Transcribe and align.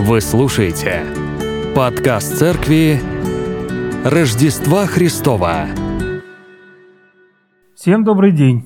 Вы 0.00 0.20
слушаете 0.20 1.04
подкаст 1.74 2.38
церкви 2.38 3.00
Рождества 4.04 4.86
Христова. 4.86 5.66
Всем 7.74 8.04
добрый 8.04 8.30
день. 8.30 8.64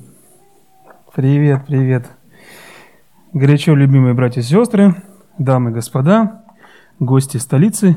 Привет, 1.14 1.64
привет. 1.66 2.10
Горячо 3.32 3.74
любимые 3.74 4.12
братья 4.12 4.42
и 4.42 4.45
сестры, 4.45 4.95
дамы 5.39 5.71
и 5.71 5.73
господа, 5.73 6.45
гости 6.98 7.39
столицы 7.39 7.96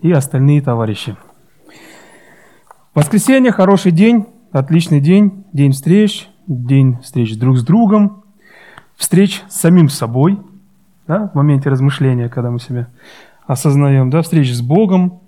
и 0.00 0.12
остальные 0.12 0.62
товарищи. 0.62 1.16
Воскресенье– 2.94 3.50
хороший 3.52 3.90
день, 3.90 4.26
отличный 4.52 5.00
день, 5.00 5.44
день 5.52 5.72
встреч, 5.72 6.28
день 6.46 7.00
встреч 7.02 7.36
друг 7.36 7.56
с 7.56 7.64
другом, 7.64 8.22
встреч 8.94 9.42
с 9.48 9.56
самим 9.56 9.88
собой, 9.88 10.38
да, 11.06 11.30
в 11.32 11.34
моменте 11.34 11.68
размышления, 11.68 12.28
когда 12.28 12.50
мы 12.50 12.58
себя 12.58 12.88
осознаем, 13.46 14.10
да, 14.10 14.22
встреч 14.22 14.52
с 14.52 14.60
Богом, 14.60 15.20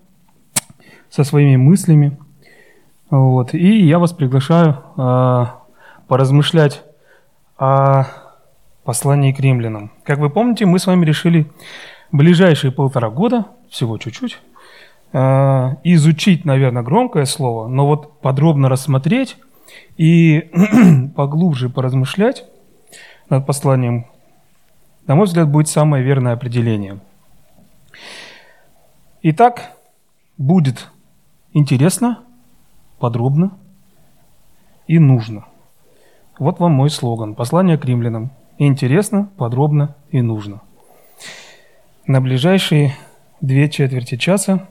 со 1.11 1.25
своими 1.25 1.57
мыслями. 1.57 2.19
Вот. 3.11 3.55
И 3.55 3.87
я 3.87 3.99
вас 3.99 4.13
приглашаю 4.13 4.79
э, 4.97 5.47
поразмышлять 6.07 6.83
о 7.57 8.07
послании 8.85 9.33
к 9.33 9.41
римлянам. 9.41 9.93
Как 10.05 10.19
вы 10.19 10.31
помните, 10.31 10.67
мы 10.67 10.79
с 10.79 10.87
вами 10.87 11.05
решили 11.05 11.51
ближайшие 12.13 12.73
полтора 12.73 13.11
года, 13.11 13.47
всего 13.71 13.99
чуть-чуть, 13.99 14.39
э, 15.13 15.19
изучить, 15.85 16.45
наверное, 16.45 16.83
громкое 16.83 17.25
слово, 17.25 17.69
но 17.69 17.87
вот 17.87 18.21
подробно 18.21 18.69
рассмотреть 18.69 19.37
и 19.97 20.51
поглубже 21.17 21.71
поразмышлять 21.71 22.45
над 23.31 23.47
посланием, 23.47 24.07
на 25.09 25.15
мой 25.15 25.25
взгляд, 25.25 25.49
будет 25.51 25.69
самое 25.69 26.05
верное 26.05 26.35
определение. 26.35 27.01
Итак, 29.23 29.73
будет 30.37 30.91
интересно, 31.55 32.21
подробно 32.99 33.57
и 34.87 34.99
нужно. 34.99 35.47
Вот 36.39 36.61
вам 36.61 36.73
мой 36.73 36.91
слоган. 36.91 37.35
Послание 37.35 37.79
к 37.79 37.87
римлянам. 37.87 38.31
Интересно, 38.59 39.31
подробно 39.39 39.97
и 40.11 40.21
нужно. 40.21 40.61
На 42.07 42.21
ближайшие 42.21 42.95
две 43.41 43.71
четверти 43.71 44.17
часа 44.17 44.69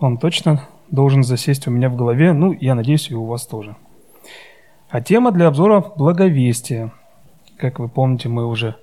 он 0.00 0.16
точно 0.16 0.62
должен 0.90 1.22
засесть 1.22 1.68
у 1.68 1.70
меня 1.70 1.90
в 1.90 1.96
голове, 1.96 2.32
ну, 2.32 2.52
я 2.52 2.74
надеюсь, 2.74 3.10
и 3.10 3.14
у 3.14 3.26
вас 3.26 3.46
тоже. 3.46 3.76
А 4.88 5.02
тема 5.02 5.30
для 5.30 5.48
обзора– 5.48 5.80
благовестие. 5.96 6.90
Как 7.58 7.78
вы 7.78 7.88
помните, 7.88 8.28
мы 8.28 8.46
уже 8.46 8.76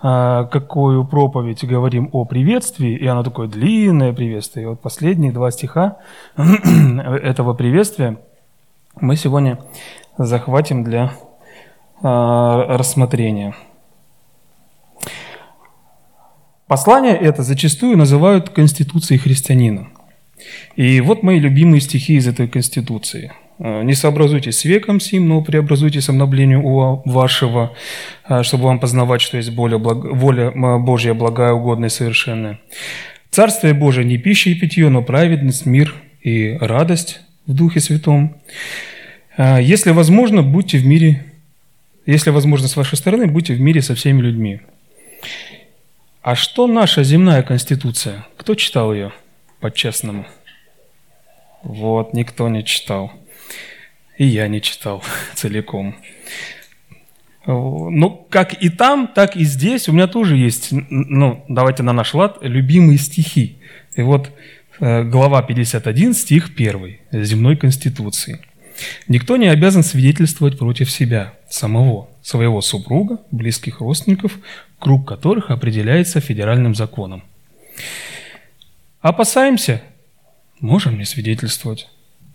какую 0.00 1.06
проповедь 1.06 1.64
говорим 1.64 2.10
о 2.12 2.24
приветствии, 2.24 2.94
и 2.96 3.06
оно 3.06 3.22
такое 3.22 3.48
длинное 3.48 4.12
приветствие. 4.12 4.64
И 4.64 4.66
вот 4.66 4.80
последние 4.80 5.32
два 5.32 5.50
стиха 5.50 5.98
этого 6.36 7.54
приветствия 7.54 8.18
мы 9.00 9.16
сегодня 9.16 9.58
захватим 10.18 10.84
для 10.84 11.12
а, 12.02 12.76
рассмотрения. 12.76 13.54
Послание 16.66 17.16
это 17.16 17.42
зачастую 17.42 17.96
называют 17.96 18.50
конституцией 18.50 19.18
христианина. 19.18 19.88
И 20.74 21.00
вот 21.00 21.22
мои 21.22 21.38
любимые 21.38 21.80
стихи 21.80 22.16
из 22.16 22.26
этой 22.26 22.48
конституции– 22.48 23.32
не 23.58 23.94
сообразуйтесь 23.94 24.58
с 24.58 24.64
веком 24.64 25.00
сим, 25.00 25.28
но 25.28 25.40
преобразуйтесь 25.40 26.08
обновлению 26.08 26.64
у 26.64 27.02
вашего, 27.06 27.74
э, 28.28 28.42
чтобы 28.42 28.64
вам 28.64 28.78
познавать, 28.78 29.22
что 29.22 29.38
есть 29.38 29.50
воля, 29.50 29.78
воля 29.78 30.50
Божья, 30.78 31.14
благая, 31.14 31.52
угодная 31.52 31.88
и 31.88 31.92
совершенная. 31.92 32.60
Царствие 33.30 33.74
Божие 33.74 34.04
не 34.04 34.18
пища 34.18 34.50
и 34.50 34.54
питье, 34.54 34.88
но 34.88 35.02
праведность, 35.02 35.66
мир 35.66 35.94
и 36.20 36.56
радость 36.60 37.20
в 37.46 37.54
Духе 37.54 37.80
Святом. 37.80 38.36
Э, 39.38 39.58
если 39.62 39.90
возможно, 39.90 40.42
будьте 40.42 40.76
в 40.78 40.86
мире, 40.86 41.24
если 42.04 42.30
возможно 42.30 42.68
с 42.68 42.76
вашей 42.76 42.98
стороны, 42.98 43.26
будьте 43.26 43.54
в 43.54 43.60
мире 43.60 43.80
со 43.80 43.94
всеми 43.94 44.20
людьми. 44.20 44.60
А 46.20 46.34
что 46.34 46.66
наша 46.66 47.04
земная 47.04 47.42
конституция? 47.42 48.26
Кто 48.36 48.54
читал 48.54 48.92
ее 48.92 49.12
по-честному? 49.60 50.26
Вот, 51.62 52.12
никто 52.12 52.48
не 52.48 52.64
читал. 52.64 53.12
И 54.16 54.26
я 54.26 54.48
не 54.48 54.60
читал 54.60 55.02
целиком. 55.34 55.94
Ну, 57.46 58.26
как 58.28 58.60
и 58.60 58.68
там, 58.70 59.06
так 59.06 59.36
и 59.36 59.44
здесь 59.44 59.88
у 59.88 59.92
меня 59.92 60.08
тоже 60.08 60.36
есть, 60.36 60.68
ну, 60.70 61.44
давайте 61.48 61.84
на 61.84 61.92
наш 61.92 62.12
лад, 62.12 62.38
любимые 62.40 62.98
стихи. 62.98 63.58
И 63.94 64.02
вот 64.02 64.32
э, 64.80 65.04
глава 65.04 65.42
51, 65.42 66.14
стих 66.14 66.50
1 66.56 66.96
земной 67.12 67.56
конституции. 67.56 68.40
Никто 69.06 69.36
не 69.36 69.46
обязан 69.46 69.84
свидетельствовать 69.84 70.58
против 70.58 70.90
себя, 70.90 71.34
самого, 71.48 72.08
своего 72.20 72.60
супруга, 72.60 73.18
близких 73.30 73.80
родственников, 73.80 74.32
круг 74.80 75.06
которых 75.06 75.50
определяется 75.50 76.20
федеральным 76.20 76.74
законом. 76.74 77.22
Опасаемся? 79.00 79.82
Можем 80.58 80.98
не 80.98 81.04
свидетельствовать. 81.04 81.88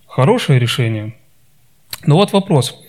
Хорошее 0.08 0.58
решение– 0.58 1.16
но 2.06 2.16
вот 2.16 2.34
вопрос. 2.34 2.80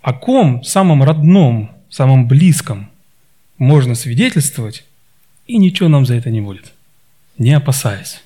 О 0.00 0.12
ком 0.12 0.64
самом 0.64 1.02
родном, 1.02 1.70
самом 1.88 2.26
близком 2.26 2.90
можно 3.58 3.94
свидетельствовать, 3.94 4.84
и 5.46 5.58
ничего 5.58 5.88
нам 5.88 6.06
за 6.06 6.14
это 6.14 6.30
не 6.30 6.40
будет, 6.40 6.72
не 7.38 7.52
опасаясь. 7.52 8.22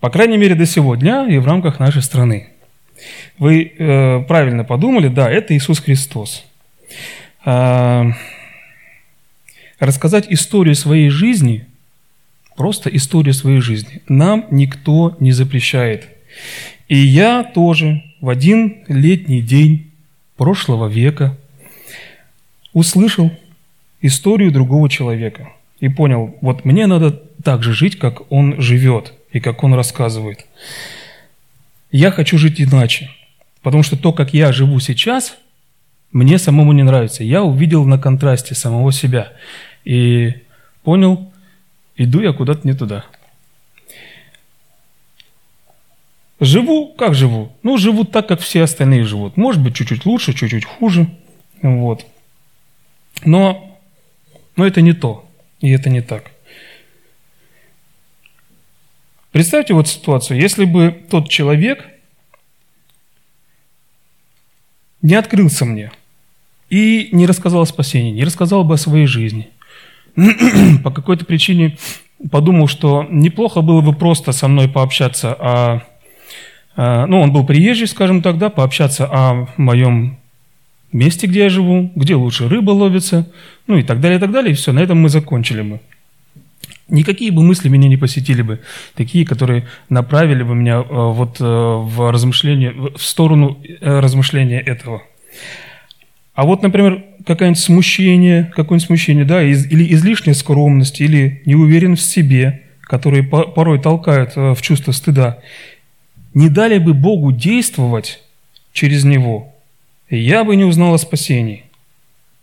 По 0.00 0.08
крайней 0.08 0.38
мере, 0.38 0.54
до 0.54 0.64
сегодня 0.64 1.26
и 1.28 1.38
в 1.38 1.46
рамках 1.46 1.78
нашей 1.78 2.02
страны. 2.02 2.48
Вы 3.38 3.64
э, 3.64 4.22
правильно 4.26 4.64
подумали, 4.64 5.08
да, 5.08 5.30
это 5.30 5.54
Иисус 5.54 5.80
Христос. 5.80 6.44
Э, 7.44 8.04
рассказать 9.78 10.26
историю 10.30 10.74
своей 10.74 11.10
жизни, 11.10 11.66
просто 12.56 12.88
историю 12.90 13.34
своей 13.34 13.60
жизни, 13.60 14.02
нам 14.08 14.46
никто 14.50 15.16
не 15.20 15.32
запрещает. 15.32 16.08
И 16.90 16.96
я 16.96 17.44
тоже 17.44 18.02
в 18.20 18.28
один 18.28 18.82
летний 18.88 19.42
день 19.42 19.92
прошлого 20.36 20.88
века 20.88 21.38
услышал 22.72 23.30
историю 24.00 24.50
другого 24.50 24.90
человека 24.90 25.50
и 25.78 25.88
понял, 25.88 26.36
вот 26.40 26.64
мне 26.64 26.88
надо 26.88 27.12
так 27.44 27.62
же 27.62 27.74
жить, 27.74 27.96
как 27.96 28.32
он 28.32 28.60
живет 28.60 29.14
и 29.30 29.38
как 29.38 29.62
он 29.62 29.74
рассказывает. 29.74 30.46
Я 31.92 32.10
хочу 32.10 32.38
жить 32.38 32.60
иначе, 32.60 33.08
потому 33.62 33.84
что 33.84 33.96
то, 33.96 34.12
как 34.12 34.34
я 34.34 34.50
живу 34.50 34.80
сейчас, 34.80 35.36
мне 36.10 36.38
самому 36.38 36.72
не 36.72 36.82
нравится. 36.82 37.22
Я 37.22 37.44
увидел 37.44 37.84
на 37.84 37.98
контрасте 37.98 38.56
самого 38.56 38.90
себя 38.90 39.32
и 39.84 40.34
понял, 40.82 41.32
иду 41.96 42.20
я 42.20 42.32
куда-то 42.32 42.66
не 42.66 42.74
туда. 42.74 43.04
Живу, 46.40 46.94
как 46.94 47.14
живу? 47.14 47.52
Ну, 47.62 47.76
живу 47.76 48.04
так, 48.04 48.26
как 48.26 48.40
все 48.40 48.62
остальные 48.62 49.04
живут. 49.04 49.36
Может 49.36 49.62
быть, 49.62 49.74
чуть-чуть 49.74 50.06
лучше, 50.06 50.32
чуть-чуть 50.32 50.64
хуже. 50.64 51.06
Вот. 51.60 52.06
Но, 53.26 53.78
но 54.56 54.66
это 54.66 54.80
не 54.80 54.94
то. 54.94 55.28
И 55.60 55.70
это 55.70 55.90
не 55.90 56.00
так. 56.00 56.30
Представьте 59.32 59.74
вот 59.74 59.86
ситуацию, 59.86 60.40
если 60.40 60.64
бы 60.64 61.04
тот 61.10 61.28
человек 61.28 61.86
не 65.02 65.14
открылся 65.14 65.66
мне 65.66 65.92
и 66.70 67.10
не 67.12 67.26
рассказал 67.26 67.62
о 67.62 67.66
спасении, 67.66 68.12
не 68.12 68.24
рассказал 68.24 68.64
бы 68.64 68.74
о 68.74 68.78
своей 68.78 69.06
жизни, 69.06 69.50
по 70.82 70.90
какой-то 70.90 71.26
причине 71.26 71.76
подумал, 72.30 72.66
что 72.66 73.06
неплохо 73.08 73.60
было 73.60 73.82
бы 73.82 73.92
просто 73.92 74.32
со 74.32 74.48
мной 74.48 74.68
пообщаться 74.68 75.34
о 75.34 75.76
а, 75.76 75.89
ну, 76.80 77.20
он 77.20 77.32
был 77.32 77.44
приезжий, 77.44 77.86
скажем 77.86 78.22
так, 78.22 78.38
да, 78.38 78.48
пообщаться 78.48 79.06
о 79.06 79.48
моем 79.58 80.16
месте, 80.92 81.26
где 81.26 81.40
я 81.40 81.48
живу, 81.48 81.90
где 81.94 82.14
лучше 82.14 82.48
рыба 82.48 82.70
ловится, 82.70 83.30
ну 83.66 83.76
и 83.76 83.82
так 83.82 84.00
далее, 84.00 84.18
и 84.18 84.20
так 84.20 84.32
далее, 84.32 84.52
и 84.52 84.54
все, 84.54 84.72
на 84.72 84.80
этом 84.80 84.98
мы 84.98 85.08
закончили 85.08 85.62
бы. 85.62 85.80
Никакие 86.88 87.30
бы 87.30 87.42
мысли 87.42 87.68
меня 87.68 87.88
не 87.88 87.96
посетили 87.96 88.42
бы, 88.42 88.60
такие, 88.96 89.24
которые 89.24 89.68
направили 89.88 90.42
бы 90.42 90.56
меня 90.56 90.80
э, 90.80 90.84
вот 90.88 91.36
э, 91.40 91.44
в 91.44 92.10
размышление, 92.10 92.72
в 92.72 92.98
сторону 92.98 93.58
э, 93.62 94.00
размышления 94.00 94.60
этого. 94.60 95.02
А 96.34 96.44
вот, 96.44 96.62
например, 96.62 97.04
какое-нибудь 97.26 97.62
смущение, 97.62 98.50
какое-нибудь 98.56 98.86
смущение, 98.86 99.24
да, 99.24 99.42
или 99.42 99.94
излишняя 99.94 100.34
скромность, 100.34 101.00
или 101.00 101.42
неуверенность 101.44 102.02
в 102.02 102.12
себе, 102.12 102.62
которые 102.80 103.22
порой 103.22 103.78
толкают 103.80 104.34
в 104.34 104.58
чувство 104.60 104.90
стыда, 104.90 105.38
не 106.34 106.48
дали 106.48 106.78
бы 106.78 106.94
Богу 106.94 107.32
действовать 107.32 108.22
через 108.72 109.04
него, 109.04 109.54
я 110.08 110.44
бы 110.44 110.56
не 110.56 110.64
узнал 110.64 110.94
о 110.94 110.98
спасении. 110.98 111.64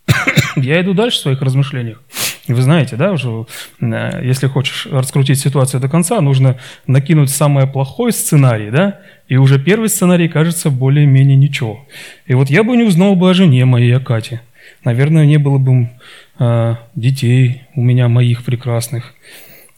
я 0.55 0.81
иду 0.81 0.93
дальше 0.93 1.17
в 1.17 1.21
своих 1.21 1.41
размышлениях. 1.41 2.01
Вы 2.47 2.61
знаете, 2.61 2.95
да, 2.95 3.11
уже, 3.11 3.45
э, 3.81 4.21
если 4.23 4.47
хочешь 4.47 4.87
раскрутить 4.89 5.39
ситуацию 5.39 5.81
до 5.81 5.89
конца, 5.89 6.21
нужно 6.21 6.57
накинуть 6.85 7.29
самый 7.29 7.67
плохой 7.67 8.13
сценарий, 8.13 8.71
да, 8.71 9.01
и 9.27 9.35
уже 9.35 9.59
первый 9.59 9.89
сценарий 9.89 10.29
кажется 10.29 10.69
более-менее 10.69 11.35
ничего. 11.35 11.85
И 12.25 12.33
вот 12.33 12.49
я 12.49 12.63
бы 12.63 12.77
не 12.77 12.83
узнал 12.83 13.15
бы 13.15 13.29
о 13.29 13.33
жене 13.33 13.65
моей, 13.65 13.95
о 13.95 13.99
Кате. 13.99 14.41
Наверное, 14.85 15.25
не 15.25 15.37
было 15.37 15.57
бы 15.57 15.89
э, 16.39 16.75
детей 16.95 17.63
у 17.75 17.81
меня 17.81 18.07
моих 18.07 18.45
прекрасных. 18.45 19.13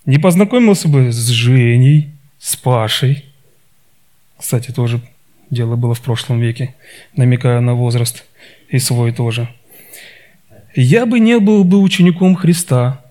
Не 0.06 0.20
познакомился 0.20 0.88
бы 0.88 1.12
с 1.12 1.28
Женей, 1.28 2.10
с 2.38 2.56
Пашей. 2.56 3.26
Кстати, 4.40 4.72
тоже 4.72 5.02
дело 5.52 5.76
было 5.76 5.94
в 5.94 6.02
прошлом 6.02 6.40
веке, 6.40 6.74
намекая 7.16 7.60
на 7.60 7.76
возраст, 7.76 8.26
и 8.70 8.80
свой 8.80 9.12
тоже– 9.12 9.54
я 10.76 11.06
бы 11.06 11.20
не 11.20 11.40
был 11.40 11.64
бы 11.64 11.80
учеником 11.80 12.36
Христа. 12.36 13.04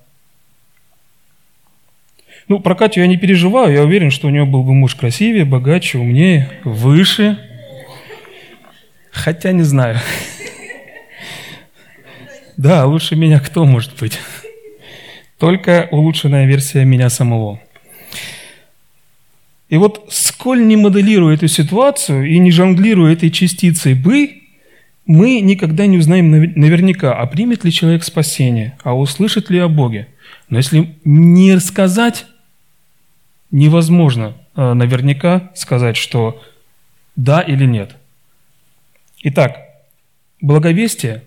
Ну, 2.46 2.60
про 2.60 2.74
Катю 2.74 3.00
я 3.00 3.06
не 3.06 3.16
переживаю, 3.16 3.74
я 3.74 3.82
уверен, 3.82 4.10
что 4.10 4.28
у 4.28 4.30
нее 4.30 4.46
был 4.46 4.62
бы 4.62 4.72
муж 4.72 4.94
красивее, 4.94 5.44
богаче, 5.44 5.98
умнее, 5.98 6.50
выше. 6.64 7.38
Хотя 9.10 9.52
не 9.52 9.62
знаю. 9.62 9.98
Да, 12.56 12.86
лучше 12.86 13.16
меня 13.16 13.38
кто 13.40 13.64
может 13.64 13.98
быть? 14.00 14.18
Только 15.38 15.88
улучшенная 15.90 16.46
версия 16.46 16.84
меня 16.84 17.10
самого. 17.10 17.60
И 19.68 19.76
вот 19.76 20.06
сколь 20.10 20.66
не 20.66 20.76
моделируя 20.76 21.34
эту 21.34 21.48
ситуацию 21.48 22.28
и 22.28 22.38
не 22.38 22.50
жонглируя 22.50 23.12
этой 23.12 23.30
частицей 23.30 23.94
«бы», 23.94 24.42
мы 25.04 25.40
никогда 25.40 25.86
не 25.86 25.96
узнаем 25.96 26.30
наверняка, 26.30 27.14
а 27.14 27.26
примет 27.26 27.64
ли 27.64 27.72
человек 27.72 28.04
спасение, 28.04 28.76
а 28.84 28.94
услышит 28.94 29.48
ли 29.48 29.58
о 29.58 29.68
Боге. 29.68 30.08
Но 30.50 30.58
если 30.58 30.96
не 31.02 31.54
рассказать, 31.54 32.26
невозможно 33.50 34.36
э, 34.54 34.74
наверняка 34.74 35.50
сказать, 35.54 35.96
что 35.96 36.42
да 37.16 37.40
или 37.40 37.64
нет. 37.64 37.96
Итак, 39.22 39.56
благовестие, 40.42 41.22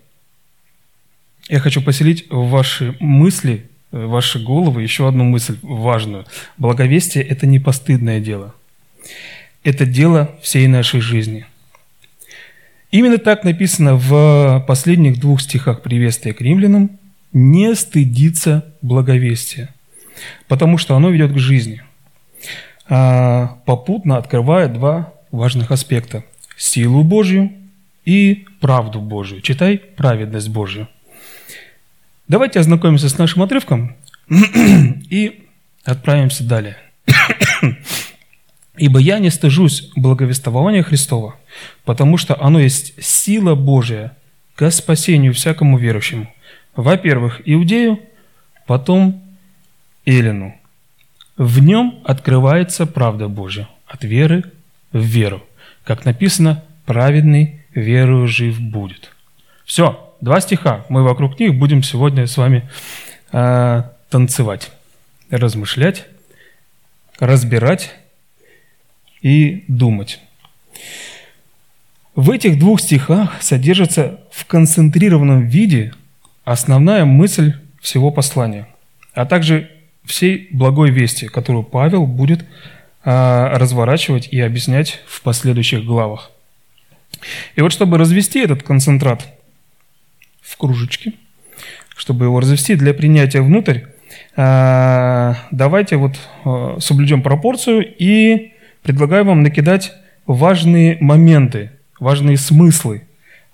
я 1.49 1.59
хочу 1.59 1.81
поселить 1.81 2.27
в 2.29 2.49
ваши 2.49 2.95
мысли, 2.99 3.70
ваши 3.91 4.39
головы 4.39 4.83
еще 4.83 5.07
одну 5.07 5.23
мысль 5.23 5.57
важную. 5.61 6.25
Благовестие– 6.57 7.23
это 7.29 7.45
не 7.45 7.59
постыдное 7.59 8.19
дело. 8.19 8.53
Это 9.63 9.85
дело 9.85 10.31
всей 10.41 10.67
нашей 10.67 11.01
жизни. 11.01 11.45
Именно 12.91 13.17
так 13.19 13.43
написано 13.43 13.95
в 13.95 14.63
последних 14.67 15.19
двух 15.19 15.41
стихах 15.41 15.81
приветствия 15.81 16.33
к 16.33 16.41
римлянам 16.41 16.99
«не 17.31 17.73
стыдиться 17.75 18.65
благовестия», 18.81 19.73
потому 20.47 20.77
что 20.77 20.95
оно 20.95 21.09
ведет 21.09 21.31
к 21.31 21.37
жизни. 21.37 21.83
А, 22.89 23.59
попутно 23.65 24.17
открывая 24.17 24.67
два 24.67 25.13
важных 25.31 25.71
аспекта– 25.71 26.23
силу 26.57 27.03
Божью 27.03 27.51
и 28.05 28.45
правду 28.59 28.99
Божью. 28.99 29.41
Читай 29.41 29.77
праведность 29.77 30.49
Божью. 30.49 30.87
Давайте 32.31 32.61
ознакомимся 32.61 33.09
с 33.09 33.17
нашим 33.17 33.41
отрывком 33.43 33.97
и 34.29 35.43
отправимся 35.83 36.45
далее. 36.45 36.77
«Ибо 38.77 38.99
я 38.99 39.19
не 39.19 39.29
стыжусь 39.29 39.91
благовествования 39.97 40.81
Христова, 40.81 41.35
потому 41.83 42.15
что 42.15 42.41
оно 42.41 42.61
есть 42.61 42.93
сила 43.03 43.55
Божия 43.55 44.15
к 44.55 44.71
спасению 44.71 45.33
всякому 45.33 45.77
верующему. 45.77 46.33
Во-первых, 46.73 47.41
иудею, 47.43 47.99
потом 48.65 49.21
Эллину. 50.05 50.55
В 51.35 51.59
нем 51.59 51.99
открывается 52.05 52.85
правда 52.85 53.27
Божья 53.27 53.67
от 53.85 54.05
веры 54.05 54.45
в 54.93 55.01
веру. 55.01 55.43
Как 55.83 56.05
написано, 56.05 56.63
праведный 56.85 57.59
верою 57.75 58.25
жив 58.29 58.57
будет. 58.61 59.11
Все, 59.65 60.10
два 60.21 60.39
стиха. 60.39 60.85
Мы 60.89 61.03
вокруг 61.03 61.39
них 61.39 61.55
будем 61.55 61.83
сегодня 61.83 62.27
с 62.27 62.37
вами 62.37 62.69
э, 63.31 63.83
танцевать, 64.09 64.71
размышлять, 65.29 66.05
разбирать 67.19 67.93
и 69.21 69.65
думать. 69.67 70.19
В 72.15 72.29
этих 72.31 72.59
двух 72.59 72.81
стихах 72.81 73.41
содержится 73.41 74.21
в 74.31 74.45
концентрированном 74.45 75.47
виде 75.47 75.93
основная 76.43 77.05
мысль 77.05 77.53
всего 77.79 78.11
послания, 78.11 78.67
а 79.13 79.25
также 79.25 79.69
всей 80.03 80.49
благой 80.51 80.91
вести, 80.91 81.27
которую 81.27 81.63
Павел 81.63 82.05
будет 82.05 82.45
а, 83.03 83.57
разворачивать 83.57 84.27
и 84.27 84.41
объяснять 84.41 85.01
в 85.07 85.21
последующих 85.21 85.85
главах. 85.85 86.31
И 87.55 87.61
вот 87.61 87.71
чтобы 87.71 87.97
развести 87.97 88.39
этот 88.39 88.63
концентрат 88.63 89.40
в 90.41 90.57
кружечке, 90.57 91.13
чтобы 91.95 92.25
его 92.25 92.39
развести 92.39 92.75
для 92.75 92.93
принятия 92.93 93.41
внутрь, 93.41 93.81
а, 94.35 95.35
давайте 95.51 95.97
вот 95.97 96.15
а, 96.45 96.77
соблюдем 96.79 97.21
пропорцию 97.21 97.85
и 97.97 98.53
предлагаю 98.81 99.25
вам 99.25 99.43
накидать 99.43 99.93
важные 100.25 100.97
моменты, 100.99 101.71
важные 101.99 102.37
смыслы, 102.37 103.03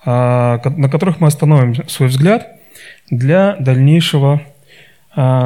а, 0.05 0.61
на 0.77 0.89
которых 0.89 1.19
мы 1.19 1.27
остановим 1.27 1.87
свой 1.89 2.09
взгляд 2.09 2.47
для 3.09 3.55
дальнейшего 3.55 4.41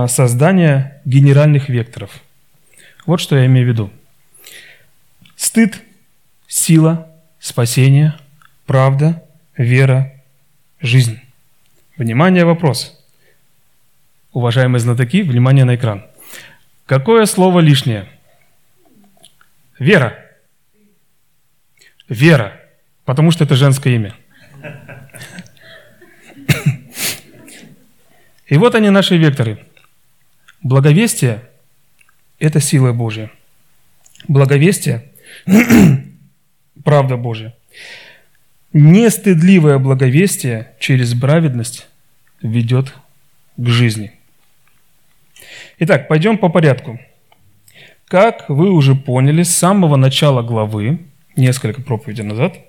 создания 0.07 1.01
генеральных 1.05 1.69
векторов. 1.69 2.09
Вот 3.05 3.21
что 3.21 3.37
я 3.37 3.45
имею 3.45 3.67
в 3.67 3.69
виду. 3.69 3.89
Стыд, 5.37 5.81
сила, 6.45 7.07
спасение, 7.39 8.15
правда, 8.65 9.23
вера, 9.55 10.11
жизнь. 10.81 11.21
Внимание, 12.01 12.45
вопрос. 12.45 12.99
Уважаемые 14.33 14.79
знатоки, 14.79 15.21
внимание 15.21 15.65
на 15.65 15.75
экран. 15.75 16.03
Какое 16.87 17.27
слово 17.27 17.59
лишнее? 17.59 18.09
Вера. 19.77 20.15
Вера 22.09 22.59
потому 23.05 23.29
что 23.29 23.43
это 23.43 23.55
женское 23.55 23.93
имя. 23.93 24.15
И 28.47 28.57
вот 28.57 28.73
они, 28.73 28.89
наши 28.89 29.15
векторы. 29.17 29.63
Благовестие– 30.63 31.43
это 32.39 32.59
сила 32.59 32.93
Божья. 32.93 33.29
Благовестие– 34.27 35.11
правда 36.83 37.15
Божья. 37.15 37.55
Нестыдливое 38.73 39.77
благовестие 39.77 40.71
через 40.79 41.13
праведность 41.13 41.90
ведет 42.41 42.93
к 43.57 43.67
жизни. 43.67 44.11
Итак, 45.79 46.07
пойдем 46.07 46.37
по 46.37 46.49
порядку. 46.49 46.99
Как 48.07 48.49
вы 48.49 48.71
уже 48.71 48.95
поняли 48.95 49.43
с 49.43 49.55
самого 49.55 49.95
начала 49.95 50.41
главы, 50.41 50.99
несколько 51.35 51.81
проповедей 51.81 52.23
назад– 52.23 52.55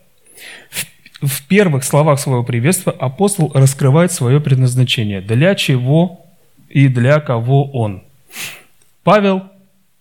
в 1.23 1.47
первых 1.47 1.85
словах 1.85 2.19
своего 2.19 2.43
приветствия 2.43 2.93
апостол 2.93 3.51
раскрывает 3.55 4.13
свое 4.13 4.41
предназначение. 4.41 5.21
Для 5.21 5.55
чего 5.55 6.27
и 6.69 6.89
для 6.89 7.21
кого 7.21 7.71
он? 7.71 8.03
Павел, 9.05 9.45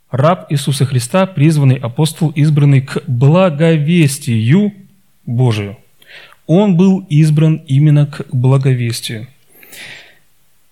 раб 0.10 0.48
Иисуса 0.52 0.86
Христа, 0.86 1.28
призванный 1.28 1.76
апостол, 1.76 2.30
избранный 2.30 2.82
к 2.82 3.04
благовестию 3.08 4.74
Божию. 5.26 5.78
Он 6.48 6.76
был 6.76 7.06
избран 7.08 7.62
именно 7.68 8.08
к 8.08 8.26
благовестию. 8.32 9.28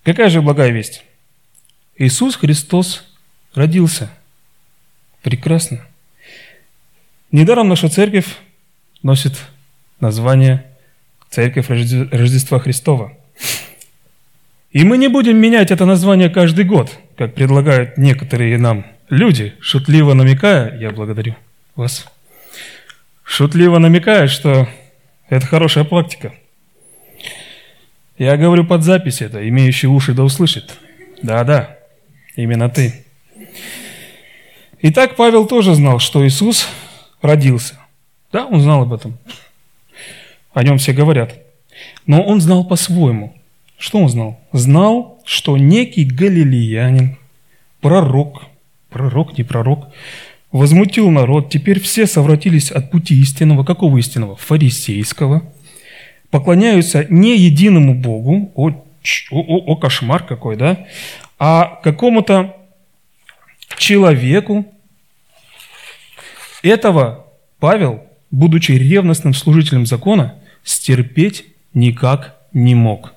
Какая 0.02 0.30
же 0.30 0.42
благая 0.42 0.70
весть? 0.70 1.04
Иисус 1.96 2.36
Христос 2.36 3.04
родился. 3.54 4.10
Прекрасно. 5.22 5.84
Недаром 7.30 7.68
наша 7.68 7.88
церковь 7.88 8.26
носит 9.02 9.34
название 10.00 10.66
Церковь 11.30 11.68
Рождества 11.68 12.58
Христова. 12.58 13.16
И 14.72 14.84
мы 14.84 14.98
не 14.98 15.08
будем 15.08 15.36
менять 15.36 15.70
это 15.70 15.84
название 15.84 16.28
каждый 16.28 16.64
год, 16.64 16.90
как 17.16 17.34
предлагают 17.34 17.98
некоторые 17.98 18.56
нам 18.58 18.86
люди, 19.08 19.54
шутливо 19.60 20.14
намекая, 20.14 20.78
я 20.78 20.90
благодарю 20.90 21.36
вас, 21.76 22.06
шутливо 23.24 23.78
намекая, 23.78 24.28
что 24.28 24.68
это 25.28 25.46
хорошая 25.46 25.84
практика. 25.84 26.34
Я 28.20 28.36
говорю 28.36 28.66
под 28.66 28.84
запись 28.84 29.22
это, 29.22 29.48
имеющий 29.48 29.86
уши 29.86 30.12
да 30.12 30.24
услышит. 30.24 30.78
Да-да, 31.22 31.78
именно 32.36 32.68
ты. 32.68 33.06
Итак, 34.82 35.16
Павел 35.16 35.46
тоже 35.46 35.74
знал, 35.74 36.00
что 36.00 36.26
Иисус 36.26 36.68
родился. 37.22 37.78
Да, 38.30 38.44
он 38.44 38.60
знал 38.60 38.82
об 38.82 38.92
этом. 38.92 39.16
О 40.52 40.62
нем 40.62 40.76
все 40.76 40.92
говорят. 40.92 41.32
Но 42.04 42.22
он 42.22 42.42
знал 42.42 42.66
по-своему, 42.66 43.34
Что 43.78 44.00
он 44.00 44.10
знал? 44.10 44.38
Знал, 44.52 45.22
что 45.24 45.56
некий 45.56 46.04
галилеянин, 46.04 47.16
пророк, 47.80 48.42
пророк, 48.90 49.38
не 49.38 49.44
пророк, 49.44 49.88
возмутил 50.52 51.10
народ, 51.10 51.48
теперь 51.48 51.80
все 51.80 52.06
совратились 52.06 52.70
от 52.70 52.90
пути 52.90 53.18
истинного. 53.18 53.64
Какого 53.64 53.96
истинного? 53.96 54.36
Фарисейского. 54.36 55.42
Поклоняются 56.30 57.06
не 57.08 57.36
единому 57.36 57.94
Богу, 57.94 58.52
о, 58.54 58.70
о, 59.30 59.72
о 59.72 59.76
кошмар 59.76 60.24
какой, 60.24 60.56
да, 60.56 60.86
а 61.38 61.80
какому-то 61.82 62.56
человеку. 63.76 64.66
Этого 66.62 67.26
Павел, 67.58 68.04
будучи 68.30 68.72
ревностным 68.72 69.34
служителем 69.34 69.86
закона, 69.86 70.36
стерпеть 70.62 71.46
никак 71.74 72.36
не 72.52 72.74
мог. 72.74 73.14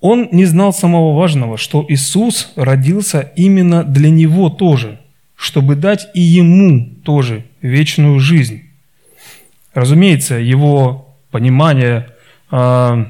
Он 0.00 0.28
не 0.30 0.44
знал 0.44 0.72
самого 0.72 1.16
важного, 1.16 1.56
что 1.56 1.84
Иисус 1.88 2.52
родился 2.54 3.32
именно 3.34 3.82
для 3.82 4.10
него 4.10 4.48
тоже, 4.48 5.00
чтобы 5.34 5.74
дать 5.74 6.08
и 6.14 6.20
ему 6.20 6.90
тоже 7.02 7.44
вечную 7.62 8.20
жизнь. 8.20 8.64
Разумеется, 9.74 10.36
его 10.36 11.07
понимание 11.30 12.08
э, 12.50 13.04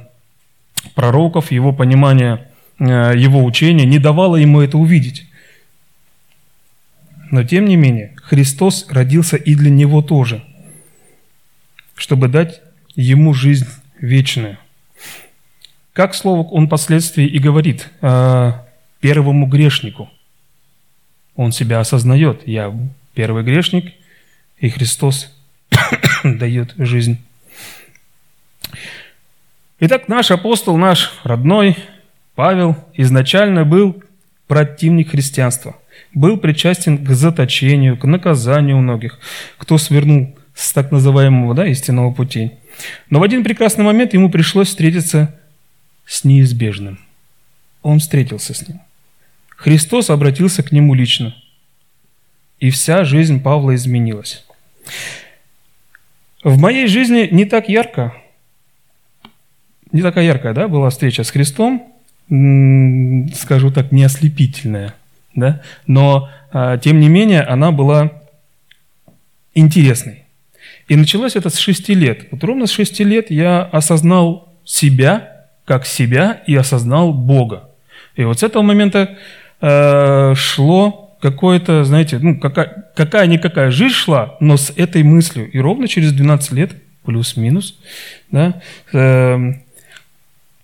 пророков, 0.94 1.50
его 1.50 1.72
понимание 1.72 2.48
э, 2.78 3.14
его 3.16 3.44
учения 3.44 3.84
не 3.84 3.98
давало 3.98 4.36
ему 4.36 4.60
это 4.60 4.78
увидеть. 4.78 5.26
Но 7.30 7.44
тем 7.44 7.66
не 7.66 7.76
менее, 7.76 8.14
Христос 8.16 8.86
родился 8.88 9.36
и 9.36 9.54
для 9.54 9.70
него 9.70 10.02
тоже, 10.02 10.42
чтобы 11.94 12.28
дать 12.28 12.60
ему 12.94 13.34
жизнь 13.34 13.66
вечную. 14.00 14.58
Как 15.92 16.14
слово 16.14 16.46
он 16.48 16.66
впоследствии 16.66 17.26
и 17.26 17.38
говорит 17.38 17.90
э, 18.00 18.52
первому 19.00 19.46
грешнику. 19.46 20.08
Он 21.34 21.52
себя 21.52 21.80
осознает. 21.80 22.46
Я 22.46 22.74
первый 23.14 23.42
грешник, 23.42 23.94
и 24.58 24.68
Христос 24.68 25.32
дает 26.24 26.74
жизнь. 26.78 27.18
Итак, 29.80 30.08
наш 30.08 30.32
апостол, 30.32 30.76
наш 30.76 31.12
родной 31.22 31.76
Павел 32.34 32.76
изначально 32.94 33.64
был 33.64 34.02
противник 34.48 35.10
христианства, 35.10 35.76
был 36.12 36.36
причастен 36.36 37.04
к 37.04 37.10
заточению, 37.10 37.96
к 37.96 38.04
наказанию 38.04 38.78
многих, 38.78 39.20
кто 39.56 39.78
свернул 39.78 40.36
с 40.52 40.72
так 40.72 40.90
называемого 40.90 41.54
да, 41.54 41.66
истинного 41.68 42.12
пути. 42.12 42.52
Но 43.08 43.20
в 43.20 43.22
один 43.22 43.44
прекрасный 43.44 43.84
момент 43.84 44.14
ему 44.14 44.30
пришлось 44.30 44.68
встретиться 44.68 45.38
с 46.04 46.24
неизбежным. 46.24 46.98
Он 47.82 48.00
встретился 48.00 48.54
с 48.54 48.66
ним. 48.66 48.80
Христос 49.50 50.10
обратился 50.10 50.64
к 50.64 50.72
нему 50.72 50.94
лично. 50.94 51.36
И 52.58 52.70
вся 52.70 53.04
жизнь 53.04 53.40
Павла 53.40 53.76
изменилась. 53.76 54.44
В 56.42 56.58
моей 56.58 56.88
жизни 56.88 57.28
не 57.30 57.44
так 57.44 57.68
ярко, 57.68 58.14
не 59.92 60.02
такая 60.02 60.24
яркая, 60.24 60.54
да, 60.54 60.68
была 60.68 60.90
встреча 60.90 61.24
с 61.24 61.30
Христом, 61.30 61.92
скажу 63.34 63.70
так, 63.70 63.90
не 63.92 64.04
ослепительная, 64.04 64.94
да, 65.34 65.62
но, 65.86 66.28
а, 66.52 66.76
тем 66.78 67.00
не 67.00 67.08
менее, 67.08 67.42
она 67.42 67.72
была 67.72 68.12
интересной. 69.54 70.24
И 70.88 70.96
началось 70.96 71.36
это 71.36 71.50
с 71.50 71.58
шести 71.58 71.94
лет. 71.94 72.28
Вот 72.30 72.42
ровно 72.44 72.66
с 72.66 72.70
шести 72.70 73.04
лет 73.04 73.30
я 73.30 73.62
осознал 73.62 74.54
себя, 74.64 75.46
как 75.64 75.86
себя, 75.86 76.42
и 76.46 76.54
осознал 76.54 77.12
Бога. 77.12 77.68
И 78.16 78.24
вот 78.24 78.40
с 78.40 78.42
этого 78.42 78.62
момента 78.62 79.16
э, 79.60 80.34
шло 80.34 81.16
какое-то, 81.20 81.84
знаете, 81.84 82.18
ну, 82.18 82.38
какая, 82.38 82.90
какая-никакая 82.94 83.70
жизнь 83.70 83.94
шла, 83.94 84.36
но 84.40 84.56
с 84.56 84.72
этой 84.76 85.02
мыслью. 85.02 85.50
И 85.50 85.58
ровно 85.58 85.88
через 85.88 86.12
12 86.12 86.52
лет, 86.52 86.72
плюс-минус, 87.04 87.78
да, 88.30 88.60
э, 88.92 89.52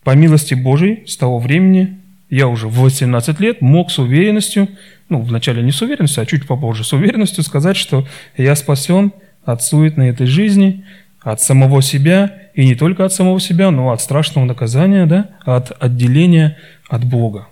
по 0.05 0.15
милости 0.15 0.55
Божией, 0.55 1.07
с 1.07 1.17
того 1.17 1.39
времени, 1.39 1.99
я 2.31 2.49
уже 2.49 2.69
в 2.69 2.79
18 2.81 3.41
лет 3.41 3.61
мог 3.61 3.91
с 3.91 3.99
уверенностью, 3.99 4.69
ну, 5.09 5.21
вначале 5.21 5.63
не 5.63 5.73
с 5.73 5.83
уверенностью, 5.83 6.23
а 6.23 6.27
чуть 6.27 6.47
попозже 6.47 6.85
с 6.85 6.93
уверенностью 6.93 7.43
сказать, 7.43 7.77
что 7.77 8.07
я 8.37 8.55
спасен– 8.55 9.13
от 9.45 9.63
суетной 9.63 10.11
этой 10.11 10.27
жизни, 10.27 10.85
от 11.21 11.41
самого 11.41 11.83
себя, 11.83 12.33
и 12.55 12.65
не 12.67 12.75
только 12.75 13.05
от 13.05 13.13
самого 13.13 13.41
себя, 13.41 13.71
но 13.71 13.91
от 13.91 14.01
страшного 14.01 14.45
наказания, 14.45 15.07
да, 15.07 15.31
от 15.45 15.73
отделения 15.83 16.59
от 16.89 17.05
Бога. 17.05 17.49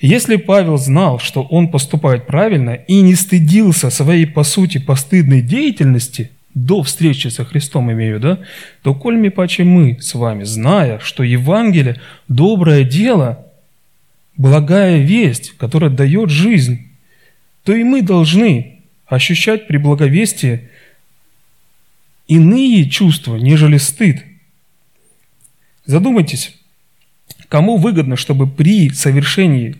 Если 0.00 0.36
Павел 0.36 0.78
знал, 0.78 1.18
что 1.20 1.42
он 1.42 1.68
поступает 1.68 2.26
правильно 2.26 2.70
и 2.70 3.00
не 3.02 3.14
стыдился 3.14 3.90
своей, 3.90 4.26
по 4.26 4.42
сути, 4.42 4.78
постыдной 4.78 5.42
деятельности 5.42 6.30
до 6.54 6.82
встречи 6.82 7.28
со 7.28 7.44
Христом, 7.44 7.90
имею, 7.92 8.20
да, 8.20 8.40
то 8.82 8.94
коль 8.94 9.30
паче 9.30 9.64
мы 9.64 9.98
с 10.00 10.14
вами, 10.14 10.44
зная, 10.44 10.98
что 10.98 11.22
Евангелие– 11.22 12.00
доброе 12.28 12.84
дело, 12.84 13.46
благая 14.36 14.98
весть, 14.98 15.56
которая 15.56 15.90
дает 15.90 16.30
жизнь, 16.30 16.88
то 17.64 17.74
и 17.74 17.84
мы 17.84 18.02
должны 18.02 18.80
ощущать 19.06 19.66
при 19.66 19.76
благовестии 19.76 20.68
иные 22.28 22.88
чувства, 22.88 23.36
нежели 23.36 23.76
стыд. 23.76 24.24
Задумайтесь, 25.84 26.56
кому 27.48 27.76
выгодно, 27.76 28.16
чтобы 28.16 28.46
при 28.46 28.90
совершении 28.90 29.76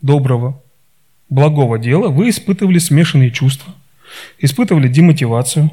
доброго, 0.00 0.62
благого 1.28 1.78
дела 1.78 2.08
вы 2.08 2.30
испытывали 2.30 2.78
смешанные 2.78 3.30
чувства, 3.30 3.74
испытывали 4.38 4.88
демотивацию, 4.88 5.70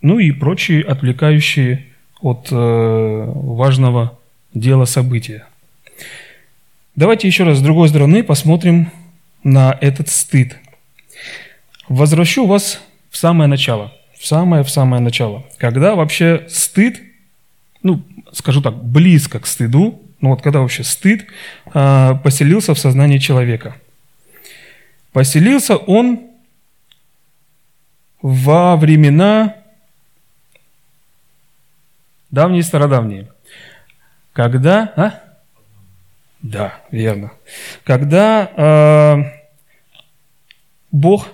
ну 0.00 0.18
и 0.18 0.32
прочие 0.32 0.82
отвлекающие 0.82 1.86
от 2.20 2.48
э, 2.50 2.54
важного 2.54 4.18
дела 4.54 4.84
события. 4.84 5.46
Давайте 6.96 7.28
еще 7.28 7.44
раз 7.44 7.58
с 7.58 7.62
другой 7.62 7.88
стороны 7.88 8.22
посмотрим 8.24 8.90
на 9.44 9.76
этот 9.80 10.08
стыд. 10.08 10.56
Возвращу 11.88 12.46
вас 12.46 12.80
в 13.10 13.16
самое 13.16 13.48
начало– 13.48 13.92
в 14.18 14.26
самое-в 14.26 14.68
самое 14.68 15.00
начало. 15.00 15.44
Когда 15.58 15.94
вообще 15.94 16.44
стыд, 16.48 17.00
ну, 17.82 18.02
скажу 18.32 18.60
так, 18.60 18.82
близко 18.82 19.38
к 19.38 19.46
стыду, 19.46 20.02
ну 20.20 20.30
вот 20.30 20.42
когда 20.42 20.60
вообще 20.60 20.82
стыд 20.82 21.26
э, 21.72 22.14
поселился 22.22 22.74
в 22.74 22.78
сознании 22.78 23.18
человека. 23.18 23.76
Поселился 25.12 25.76
он 25.76 26.22
во 28.20 28.76
времена 28.76 29.54
давние 32.30 32.62
стародавние. 32.62 33.28
Когда, 34.32 34.92
а? 34.96 35.20
Да, 36.42 36.80
верно. 36.90 37.32
Когда 37.84 38.50
э, 38.56 39.24
Бог 40.92 41.26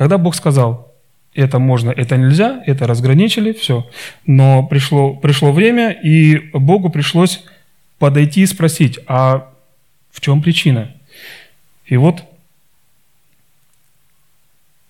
когда 0.00 0.16
Бог 0.16 0.34
сказал, 0.34 0.94
это 1.34 1.58
можно, 1.58 1.90
это 1.90 2.16
нельзя, 2.16 2.62
это 2.64 2.86
разграничили, 2.86 3.52
все. 3.52 3.86
Но 4.24 4.62
пришло, 4.62 5.12
пришло 5.12 5.52
время, 5.52 5.90
и 5.90 6.38
Богу 6.54 6.88
пришлось 6.88 7.44
подойти 7.98 8.40
и 8.40 8.46
спросить, 8.46 8.98
а 9.06 9.52
в 10.10 10.22
чем 10.22 10.40
причина? 10.40 10.94
И 11.84 11.98
вот 11.98 12.22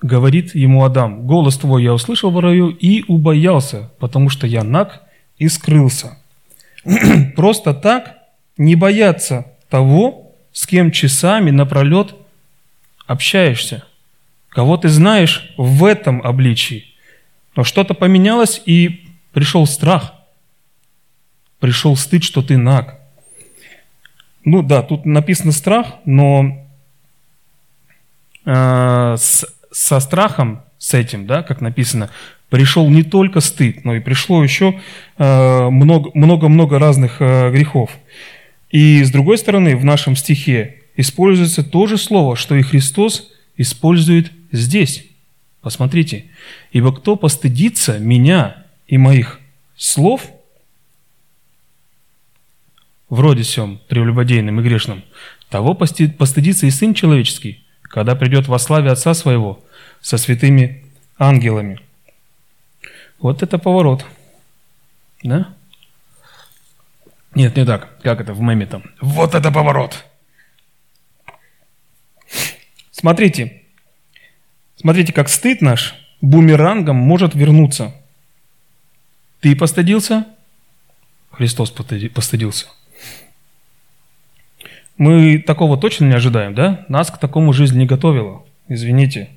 говорит 0.01 0.55
ему 0.55 0.85
Адам, 0.85 1.27
«Голос 1.27 1.59
твой 1.59 1.85
я 1.85 1.95
услышал 1.95 2.31
в 2.31 2.39
раю 2.39 2.69
и 2.69 3.05
убоялся, 3.09 3.91
потому 3.99 4.29
что 4.29 4.47
я 4.47 4.65
наг 4.65 5.03
и 5.39 5.49
скрылся». 5.49 6.19
Просто 7.37 7.75
так 7.75 8.19
не 8.57 8.77
бояться 8.77 9.47
того, 9.69 10.33
с 10.53 10.67
кем 10.67 10.91
часами 10.91 11.51
напролет 11.51 12.15
общаешься– 13.07 13.85
кого 14.51 14.77
ты 14.77 14.89
знаешь 14.89 15.55
в 15.57 15.85
этом 15.85 16.21
обличии. 16.23 16.85
Но 17.57 17.65
что-то 17.65 17.95
поменялось, 17.95 18.61
и 18.67 19.09
пришел 19.33 19.67
страх, 19.67 20.15
пришел 21.59 21.97
стыд, 21.97 22.23
что 22.23 22.43
ты 22.43 22.59
наг. 22.59 23.01
Ну 24.45 24.63
да, 24.63 24.83
тут 24.83 25.07
написано 25.07 25.53
страх, 25.53 25.95
но 26.05 26.67
э, 28.45 29.17
с, 29.19 29.47
со 29.71 30.01
страхом, 30.01 30.63
с 30.79 30.95
этим, 30.95 31.27
да, 31.27 31.43
как 31.43 31.61
написано, 31.61 32.11
пришел 32.49 32.89
не 32.89 33.03
только 33.03 33.41
стыд, 33.41 33.85
но 33.85 33.95
и 33.95 34.01
пришло 34.01 34.43
еще 34.43 34.81
много-много 35.19 36.79
разных 36.79 37.21
э, 37.21 37.51
грехов. 37.51 37.91
И 38.71 39.03
с 39.03 39.11
другой 39.11 39.39
стороны, 39.39 39.77
в 39.77 39.85
нашем 39.85 40.17
стихе 40.17 40.83
используется 40.97 41.63
то 41.63 41.87
же 41.87 41.97
слово, 41.97 42.37
что 42.37 42.55
и 42.55 42.63
Христос 42.63 43.31
использует 43.57 44.33
здесь. 44.53 45.07
Посмотрите. 45.61 46.27
«Ибо 46.73 46.95
кто 46.95 47.17
постыдится 47.17 47.99
меня 47.99 48.65
и 48.87 48.97
моих 48.97 49.41
слов, 49.77 50.31
в 53.09 53.21
роде 53.21 53.45
сем, 53.45 53.81
прелюбодейным 53.89 54.61
и 54.61 54.63
грешным, 54.63 55.03
того 55.51 55.75
постыдится 55.75 56.67
и 56.67 56.71
Сын 56.71 56.95
Человеческий, 56.95 57.65
когда 57.91 58.15
придет 58.15 58.47
во 58.47 58.59
славе 58.59 58.91
Отца 58.93 59.15
Своего 59.15 59.63
со 60.01 60.17
святыми 60.17 60.85
ангелами. 61.19 61.81
Вот 63.19 63.43
это 63.43 63.59
поворот. 63.59 64.07
Да? 65.23 65.55
Нет, 67.35 67.57
не 67.57 67.67
так. 67.67 68.01
Как 68.03 68.21
это 68.21 68.33
в 68.33 68.41
меме 68.41 68.67
там? 68.67 68.85
Вот 69.01 69.35
это 69.35 69.51
поворот! 69.51 70.07
Смотрите. 72.93 73.63
Смотрите, 74.77 75.13
как 75.13 75.29
стыд 75.29 75.61
наш 75.61 75.95
бумерангом 76.21 76.97
может 76.97 77.35
вернуться. 77.35 77.95
Ты 79.41 79.57
постыдился? 79.57 80.27
Христос 81.33 81.71
постыдился. 81.71 82.67
Мы 85.01 85.39
такого 85.39 85.79
точно 85.79 86.05
не 86.05 86.13
ожидаем, 86.13 86.55
да? 86.55 86.85
Нас 86.91 87.11
к 87.11 87.17
такому 87.17 87.55
жизнь 87.55 87.79
не 87.79 87.87
готовила. 87.87 88.43
Извините. 88.69 89.31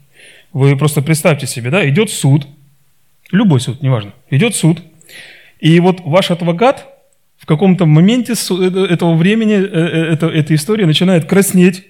Вы 0.52 0.76
просто 0.76 1.02
представьте 1.02 1.48
себе, 1.48 1.70
да, 1.72 1.88
идет 1.88 2.10
суд, 2.10 2.46
любой 3.32 3.62
суд, 3.62 3.82
неважно, 3.82 4.12
идет 4.30 4.58
суд, 4.58 4.84
и 5.62 5.80
вот 5.80 6.02
ваш 6.02 6.32
адвокат 6.32 6.86
в 7.38 7.46
каком-то 7.46 7.86
моменте 7.86 8.34
э, 8.34 8.88
этого 8.90 9.16
времени, 9.16 9.54
э, 9.54 10.18
э, 10.18 10.18
эта, 10.34 10.54
история 10.54 10.86
начинает 10.86 11.26
краснеть, 11.26 11.86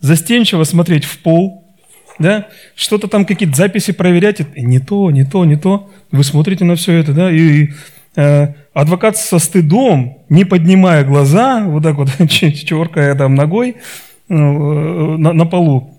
застенчиво 0.00 0.64
смотреть 0.64 1.04
в 1.04 1.18
пол, 1.20 1.64
да, 2.18 2.48
что-то 2.76 3.08
там 3.08 3.24
какие-то 3.24 3.56
записи 3.56 3.94
проверять, 3.94 4.54
не 4.54 4.80
то, 4.80 5.10
не 5.10 5.24
то, 5.24 5.46
не 5.46 5.56
то. 5.56 5.90
Вы 6.12 6.24
смотрите 6.24 6.66
на 6.66 6.76
все 6.76 6.92
это, 6.92 7.14
да, 7.14 7.30
и, 7.30 7.68
э, 7.68 7.68
адвокат 8.16 9.16
со 9.16 9.38
стыдом, 9.38 10.18
не 10.28 10.44
поднимая 10.44 11.04
глаза, 11.04 11.64
вот 11.64 11.82
так 11.82 11.96
вот 11.96 12.08
чёркая 12.28 13.14
там 13.14 13.34
ногой 13.34 13.76
э, 14.28 14.34
на, 14.34 15.32
на 15.32 15.46
полу, 15.46 15.94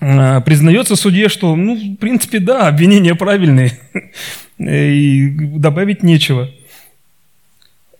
а, 0.00 0.40
признается 0.40 0.96
судье, 0.96 1.28
что, 1.28 1.56
ну, 1.56 1.74
в 1.74 1.96
принципе, 1.96 2.38
да, 2.38 2.68
обвинения 2.68 3.14
правильные, 3.14 3.78
и 4.58 5.28
добавить 5.30 6.02
нечего. 6.02 6.50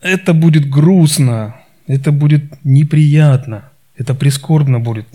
Это 0.01 0.33
будет 0.33 0.69
грустно, 0.69 1.57
это 1.87 2.13
будет 2.13 2.45
неприятно, 2.65 3.71
это 3.97 4.15
прискорбно 4.15 4.79
будет. 4.79 5.07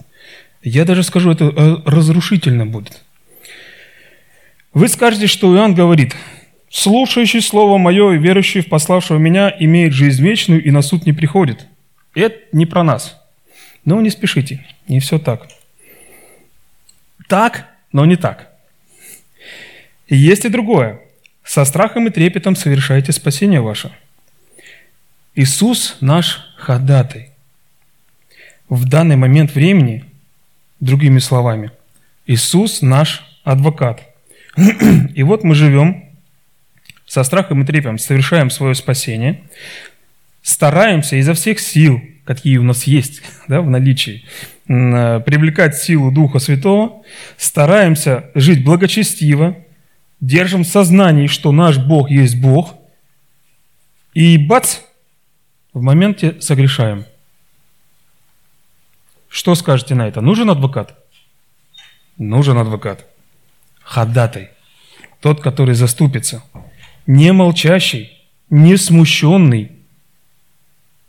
Я 0.61 0.85
даже 0.85 1.03
скажу, 1.03 1.31
это 1.31 1.45
э, 1.45 1.75
разрушительно 1.85 2.65
будет. 2.65 3.01
Вы 4.73 4.87
скажете, 4.87 5.27
что 5.27 5.55
Иоанн 5.55 5.75
говорит, 5.75 6.15
«Слушающий 6.75 7.41
Слово 7.41 7.77
Мое 7.77 8.13
и 8.13 8.17
верующий 8.17 8.61
в 8.61 8.67
пославшего 8.67 9.19
Меня 9.19 9.55
имеет 9.59 9.93
жизнь 9.93 10.23
вечную 10.23 10.63
и 10.63 10.71
на 10.71 10.81
суд 10.81 11.05
не 11.05 11.13
приходит». 11.13 11.67
Это 12.15 12.35
не 12.51 12.65
про 12.65 12.83
нас. 12.83 13.21
Но 13.85 14.01
не 14.01 14.09
спешите, 14.09 14.65
не 14.87 14.99
все 14.99 15.19
так. 15.19 15.47
Так, 17.27 17.69
но 17.91 18.05
не 18.05 18.15
так. 18.15 18.49
И 20.07 20.15
есть 20.15 20.45
и 20.45 20.49
другое. 20.49 20.99
Со 21.43 21.63
страхом 21.63 22.07
и 22.07 22.09
трепетом 22.09 22.55
совершайте 22.55 23.11
спасение 23.11 23.61
ваше. 23.61 23.91
Иисус 25.35 25.97
наш 26.01 26.41
ходатай. 26.57 27.29
В 28.67 28.89
данный 28.89 29.15
момент 29.15 29.53
времени, 29.53 30.05
другими 30.79 31.19
словами, 31.19 31.69
Иисус 32.25 32.81
наш 32.81 33.23
адвокат. 33.43 34.01
И 35.13 35.21
вот 35.21 35.43
мы 35.43 35.53
живем 35.53 36.02
со 37.13 37.23
страхом 37.23 37.61
и 37.61 37.65
трепетом, 37.65 37.97
совершаем 37.97 38.49
свое 38.49 38.75
спасение, 38.75 39.43
стараемся 40.41 41.15
изо 41.17 41.33
всех 41.33 41.59
сил, 41.59 42.01
какие 42.25 42.57
у 42.57 42.63
нас 42.63 42.83
есть 42.83 43.21
да, 43.47 43.61
в 43.61 43.69
наличии, 43.69 44.25
Э, 44.69 45.19
привлекать 45.19 45.75
силу 45.75 46.09
Духа 46.09 46.39
Святого, 46.39 47.03
стараемся 47.37 48.31
жить 48.33 48.63
благочестиво, 48.63 49.57
держим 50.21 50.63
в 50.63 50.67
сознании, 50.67 51.27
что 51.27 51.51
наш 51.51 51.77
Бог 51.77 52.09
есть 52.09 52.39
Бог, 52.39 52.73
и 54.13 54.37
бац, 54.37 54.77
в 55.73 55.81
моменте 55.81 56.39
согрешаем. 56.39 57.05
Что 59.27 59.55
скажете 59.55 59.95
на 59.95 60.07
это? 60.07 60.21
Нужен 60.21 60.49
адвокат? 60.49 60.95
Нужен 62.17 62.57
адвокат. 62.57 63.05
Ходатай. 63.81 64.51
Тот, 65.19 65.41
который 65.41 65.75
заступится. 65.75 66.41
Не 67.05 67.33
молчащий, 67.33 68.11
не 68.49 68.77
смущенный. 68.77 69.71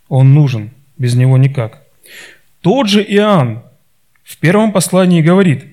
Он 0.09 0.35
нужен. 0.35 0.71
Без 0.97 1.15
него 1.15 1.39
никак. 1.39 1.83
Тот 2.61 2.89
же 2.89 3.03
Иоанн 3.03 3.63
в 4.23 4.39
первом 4.39 4.73
послании 4.73 5.23
говорит, 5.23 5.65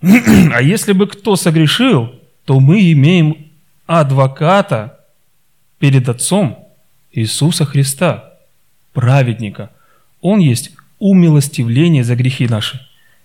а 0.00 0.62
если 0.62 0.92
бы 0.92 1.06
кто 1.06 1.36
согрешил, 1.36 2.14
то 2.44 2.58
мы 2.58 2.90
имеем 2.92 3.50
адвоката 3.86 4.98
перед 5.78 6.08
Отцом 6.08 6.66
Иисуса 7.12 7.64
Христа, 7.64 8.32
праведника. 8.92 9.70
Он 10.20 10.40
есть 10.40 10.72
умилостивление 10.98 12.04
за 12.04 12.16
грехи 12.16 12.48
наши. 12.48 12.80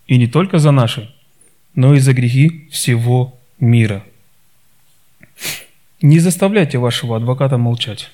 И 0.08 0.18
не 0.18 0.28
только 0.28 0.60
за 0.60 0.72
наши, 0.72 1.14
но 1.76 1.96
и 1.96 2.00
за 2.00 2.14
грехи 2.14 2.68
всего 2.72 3.38
мира. 3.60 4.04
Не 6.02 6.20
заставляйте 6.20 6.78
вашего 6.78 7.18
адвоката 7.18 7.58
молчать. 7.58 8.12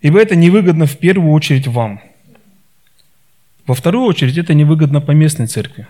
Ибо 0.00 0.20
это 0.20 0.36
невыгодно 0.36 0.86
в 0.86 0.98
первую 0.98 1.32
очередь 1.32 1.66
вам– 1.66 2.00
во 3.66 3.74
вторую 3.74 4.06
очередь, 4.06 4.38
это 4.38 4.54
невыгодно 4.54 5.00
по 5.00 5.12
местной 5.12 5.46
церкви. 5.46 5.86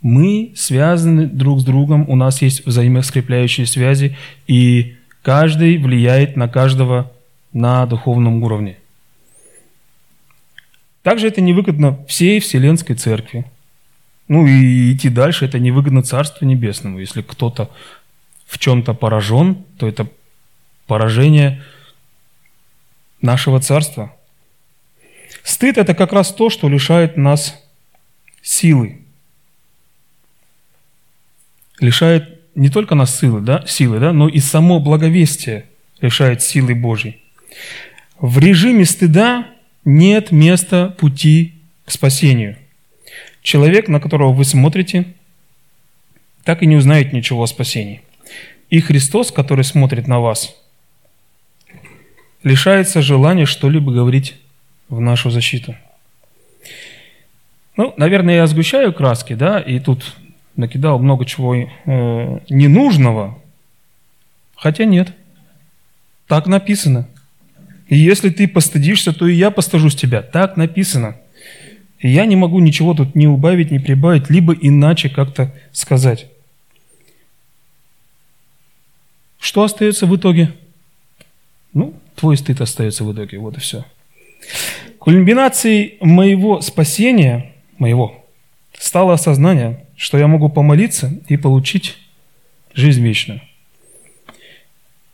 Мы 0.00 0.52
связаны 0.56 1.26
друг 1.26 1.60
с 1.60 1.64
другом, 1.64 2.08
у 2.08 2.16
нас 2.16 2.42
есть 2.42 2.66
взаимоскрепляющие 2.66 3.66
связи, 3.66 4.16
и 4.48 4.96
каждый 5.22 5.78
влияет 5.78 6.36
на 6.36 6.48
каждого 6.48 7.12
на 7.52 7.86
духовном 7.86 8.42
уровне. 8.42 8.78
Также 11.02 11.28
это 11.28 11.40
невыгодно 11.40 12.04
всей 12.06 12.40
Вселенской 12.40 12.96
Церкви. 12.96 13.44
Ну 14.28 14.46
и 14.46 14.92
идти 14.92 15.08
дальше, 15.08 15.44
это 15.44 15.58
невыгодно 15.58 16.02
Царству 16.02 16.46
Небесному. 16.46 16.98
Если 16.98 17.22
кто-то 17.22 17.70
в 18.52 18.58
чем-то 18.58 18.94
поражен, 18.94 19.64
то 19.78 19.88
это 19.88 20.06
поражение 20.86 21.62
нашего 23.20 23.60
Царства– 23.60 24.14
Стыд– 25.42 25.76
это 25.78 25.94
как 25.94 26.12
раз 26.12 26.32
то, 26.32 26.50
что 26.50 26.68
лишает 26.68 27.16
нас 27.16 27.60
силы. 28.42 28.98
Лишает 31.80 32.40
не 32.54 32.68
только 32.68 32.94
нас 32.94 33.18
силы, 33.18 33.40
да, 33.40 33.64
силы, 33.66 33.98
да, 33.98 34.12
но 34.12 34.28
и 34.28 34.38
само 34.38 34.78
благовестие 34.78 35.66
лишает 36.00 36.42
силы 36.42 36.74
Божьей. 36.74 37.22
В 38.20 38.38
режиме 38.38 38.84
стыда 38.84 39.48
нет 39.84 40.30
места 40.30 40.94
пути 40.98 41.54
к 41.86 41.90
спасению. 41.90 42.56
Человек, 43.42 43.88
на 43.88 44.00
которого 44.00 44.32
вы 44.32 44.44
смотрите, 44.44 45.14
так 46.44 46.62
и 46.62 46.66
не 46.66 46.76
узнает 46.76 47.12
ничего 47.12 47.42
о 47.42 47.46
спасении. 47.46 48.02
И 48.72 48.80
Христос, 48.80 49.30
который 49.30 49.64
смотрит 49.64 50.08
на 50.08 50.18
вас, 50.20 50.56
лишается 52.42 53.02
желания 53.02 53.44
что-либо 53.44 53.92
говорить 53.92 54.36
в 54.88 54.98
нашу 54.98 55.28
защиту. 55.28 55.76
Ну, 57.76 57.92
наверное, 57.98 58.36
я 58.36 58.46
сгущаю 58.46 58.94
краски, 58.94 59.34
да, 59.34 59.60
и 59.60 59.78
тут 59.78 60.16
накидал 60.56 60.98
много 60.98 61.26
чего 61.26 61.54
э, 61.54 61.68
ненужного, 62.48 63.38
хотя 64.56 64.86
нет. 64.86 65.12
Так 66.26 66.46
написано. 66.46 67.06
И 67.88 67.98
если 67.98 68.30
ты 68.30 68.48
постыдишься, 68.48 69.12
то 69.12 69.26
и 69.26 69.34
я 69.34 69.50
постыжусь 69.50 69.96
тебя. 69.96 70.22
Так 70.22 70.56
написано. 70.56 71.18
И 71.98 72.08
я 72.08 72.24
не 72.24 72.36
могу 72.36 72.58
ничего 72.58 72.94
тут 72.94 73.14
не 73.14 73.28
убавить, 73.28 73.70
не 73.70 73.80
прибавить, 73.80 74.30
либо 74.30 74.54
иначе 74.54 75.10
как-то 75.10 75.52
сказать. 75.72 76.31
Что 79.42 79.64
остается 79.64 80.06
в 80.06 80.16
итоге? 80.16 80.52
Ну, 81.74 81.94
твой 82.14 82.36
стыд 82.36 82.60
остается 82.60 83.02
в 83.02 83.12
итоге, 83.12 83.38
вот 83.38 83.56
и 83.56 83.60
все. 83.60 83.84
Кульминацией 85.00 85.98
моего 86.00 86.60
спасения, 86.60 87.52
моего, 87.76 88.24
стало 88.78 89.14
осознание, 89.14 89.84
что 89.96 90.16
я 90.16 90.28
могу 90.28 90.48
помолиться 90.48 91.12
и 91.26 91.36
получить 91.36 91.98
жизнь 92.72 93.02
вечную. 93.02 93.40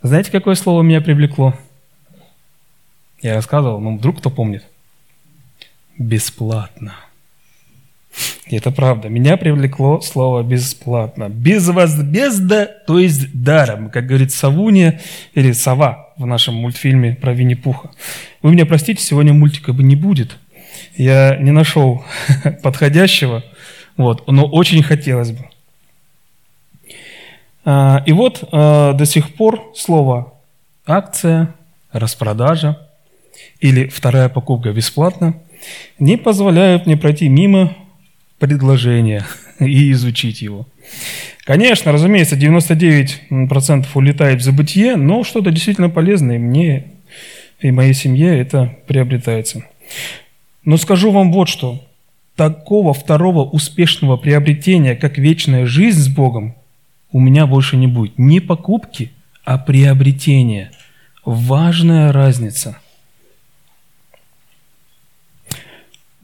Знаете, 0.02 0.30
какое 0.30 0.56
слово 0.56 0.82
меня 0.82 1.00
привлекло? 1.00 1.54
Я 3.22 3.34
рассказывал, 3.34 3.80
но 3.80 3.96
вдруг 3.96 4.18
кто 4.18 4.28
помнит? 4.28 4.62
Бесплатно. 5.96 6.94
Это 8.50 8.70
правда. 8.70 9.08
Меня 9.08 9.36
привлекло 9.36 10.00
слово 10.00 10.42
«бесплатно». 10.42 11.28
Безвозмездно, 11.28 12.68
то 12.86 12.98
есть 12.98 13.32
даром, 13.32 13.90
как 13.90 14.06
говорит 14.06 14.32
Савуния 14.32 15.00
или 15.34 15.52
Сова 15.52 16.08
в 16.16 16.26
нашем 16.26 16.54
мультфильме 16.54 17.14
про 17.14 17.32
Винни-Пуха. 17.32 17.90
Вы 18.42 18.52
меня 18.52 18.66
простите, 18.66 19.02
сегодня 19.02 19.32
мультика 19.32 19.72
бы 19.72 19.82
не 19.82 19.96
будет. 19.96 20.36
Я 20.96 21.36
не 21.36 21.50
нашел 21.50 22.04
подходящего, 22.62 23.44
вот, 23.96 24.26
но 24.30 24.46
очень 24.46 24.82
хотелось 24.82 25.32
бы. 25.32 25.44
А, 27.64 28.02
и 28.06 28.12
вот 28.12 28.44
а, 28.50 28.94
до 28.94 29.04
сих 29.04 29.34
пор 29.34 29.72
слово 29.74 30.32
«акция», 30.86 31.54
«распродажа» 31.92 32.78
или 33.60 33.88
«вторая 33.88 34.28
покупка 34.28 34.72
бесплатно» 34.72 35.34
не 35.98 36.16
позволяют 36.16 36.86
мне 36.86 36.96
пройти 36.96 37.28
мимо 37.28 37.76
предложение 38.38 39.24
и 39.58 39.92
изучить 39.92 40.42
его. 40.42 40.66
Конечно, 41.44 41.92
разумеется, 41.92 42.36
99% 42.36 43.86
улетает 43.94 44.40
в 44.40 44.44
забытие, 44.44 44.96
но 44.96 45.24
что-то 45.24 45.50
действительно 45.50 45.88
полезное 45.88 46.38
мне 46.38 46.92
и 47.60 47.70
моей 47.70 47.94
семье 47.94 48.38
это 48.38 48.76
приобретается. 48.86 49.64
Но 50.64 50.76
скажу 50.76 51.10
вам 51.10 51.32
вот 51.32 51.48
что. 51.48 51.84
Такого 52.36 52.94
второго 52.94 53.42
успешного 53.42 54.16
приобретения, 54.16 54.94
как 54.94 55.18
вечная 55.18 55.66
жизнь 55.66 55.98
с 55.98 56.08
Богом, 56.08 56.54
у 57.10 57.18
меня 57.18 57.46
больше 57.46 57.76
не 57.76 57.88
будет. 57.88 58.16
Не 58.18 58.38
покупки, 58.38 59.10
а 59.44 59.58
приобретения. 59.58 60.70
Важная 61.24 62.12
разница– 62.12 62.78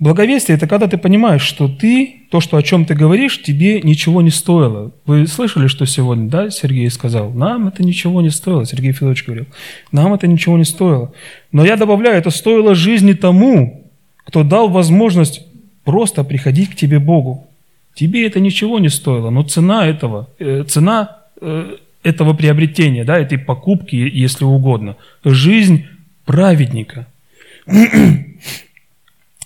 Благовестие– 0.05 0.55
это 0.59 0.67
когда 0.67 0.87
ты 0.87 0.99
понимаешь, 0.99 1.41
что 1.41 1.67
ты, 1.67 2.17
то, 2.31 2.43
что, 2.43 2.59
о 2.59 2.63
чем 2.63 2.85
ты 2.85 2.95
говоришь, 2.95 3.41
тебе 3.41 3.81
ничего 3.81 4.21
не 4.21 4.29
стоило. 4.29 4.93
Вы 5.07 5.27
слышали, 5.27 5.67
что 5.67 5.87
сегодня, 5.87 6.29
да, 6.29 6.51
Сергей 6.51 6.91
сказал? 6.91 7.31
Нам 7.31 7.69
это 7.69 7.83
ничего 7.83 8.21
не 8.21 8.29
стоило, 8.29 8.67
Сергей 8.67 8.93
Федорович 8.93 9.25
говорил. 9.25 9.47
Нам 9.93 10.13
это 10.13 10.27
ничего 10.27 10.59
не 10.59 10.65
стоило. 10.65 11.15
Но 11.53 11.65
я 11.65 11.77
добавляю, 11.77 12.19
это 12.19 12.29
стоило 12.29 12.75
жизни 12.75 13.15
тому, 13.15 13.91
кто 14.27 14.43
дал 14.43 14.69
возможность 14.69 15.41
просто 15.85 16.23
приходить 16.23 16.73
к 16.73 16.77
тебе 16.77 16.99
Богу. 16.99 17.47
Тебе 17.95 18.27
это 18.27 18.41
ничего 18.41 18.79
не 18.81 18.91
стоило, 18.91 19.31
но 19.31 19.43
цена 19.43 19.87
этого, 19.87 20.29
э, 20.39 20.65
цена 20.69 21.17
э, 21.41 21.77
этого 22.03 22.35
приобретения, 22.35 23.05
да, 23.05 23.19
этой 23.19 23.39
покупки, 23.39 23.97
если 23.97 24.45
угодно, 24.45 24.97
жизнь 25.25 25.87
праведника– 26.27 27.07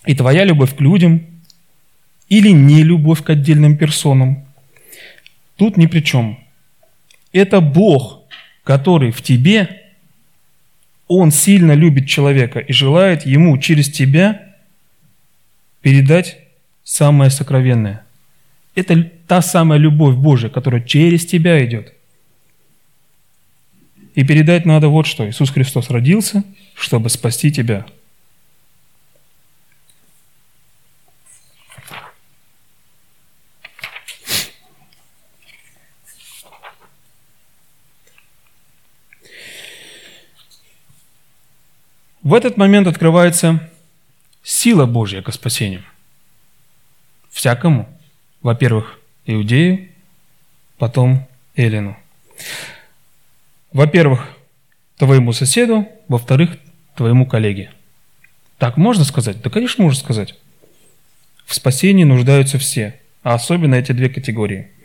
и 0.09 0.15
твоя 0.15 0.43
любовь 0.43 0.75
к 0.75 0.81
людям 0.81 1.21
или 2.29 2.49
не 2.49 2.81
любовь 2.81 3.21
к 3.21 3.29
отдельным 3.29 3.77
персонам, 3.77 4.43
тут 5.55 5.77
ни 5.77 5.85
при 5.85 5.99
чем. 5.99 6.39
Это 7.31 7.61
Бог, 7.61 8.23
который 8.63 9.11
в 9.11 9.21
тебе, 9.21 9.83
Он 11.07 11.29
сильно 11.29 11.73
любит 11.73 12.07
человека 12.07 12.57
и 12.57 12.73
желает 12.73 13.27
ему 13.27 13.55
через 13.59 13.91
тебя 13.91 14.55
передать 15.81 16.39
самое 16.83 17.29
сокровенное. 17.29 18.03
Это 18.73 19.03
та 19.27 19.43
самая 19.43 19.77
любовь 19.77 20.15
Божия, 20.15 20.49
которая 20.49 20.81
через 20.81 21.23
тебя 21.23 21.63
идет. 21.63 21.93
И 24.15 24.23
передать 24.23 24.65
надо 24.65 24.87
вот 24.87 25.05
что. 25.05 25.29
Иисус 25.29 25.51
Христос 25.51 25.91
родился, 25.91 26.43
чтобы 26.73 27.09
спасти 27.09 27.51
тебя– 27.51 27.85
В 42.23 42.33
этот 42.33 42.57
момент 42.57 42.87
открывается 42.87 43.69
сила 44.43 44.85
Божья 44.85 45.21
к 45.21 45.33
спасению. 45.33 45.83
Всякому. 47.29 47.87
Во-первых, 48.41 48.99
иудею, 49.25 49.87
потом 50.77 51.27
Эллину. 51.55 51.97
Во-первых, 53.71 54.27
твоему 54.97 55.33
соседу, 55.33 55.87
во-вторых, 56.07 56.57
твоему 56.95 57.25
коллеге. 57.25 57.71
Так 58.57 58.77
можно 58.77 59.05
сказать? 59.05 59.41
Да, 59.41 59.49
конечно, 59.49 59.83
можно 59.83 59.99
сказать. 59.99 60.35
В 61.45 61.53
спасении 61.53 62.03
нуждаются 62.03 62.57
все, 62.57 62.99
а 63.23 63.33
особенно 63.35 63.75
эти 63.75 63.91
две 63.91 64.09
категории– 64.09 64.71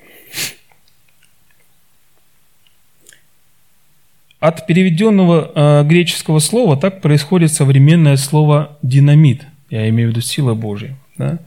От 4.44 4.66
переведенного 4.66 5.52
э, 5.54 5.84
греческого 5.84 6.38
слова 6.38 6.76
так 6.76 7.00
происходит 7.00 7.50
современное 7.50 8.18
слово 8.18 8.76
«динамит». 8.82 9.46
Я 9.70 9.88
имею 9.88 10.08
в 10.08 10.10
виду 10.10 10.20
сила 10.20 10.52
Божия. 10.52 10.98
Да? 11.16 11.38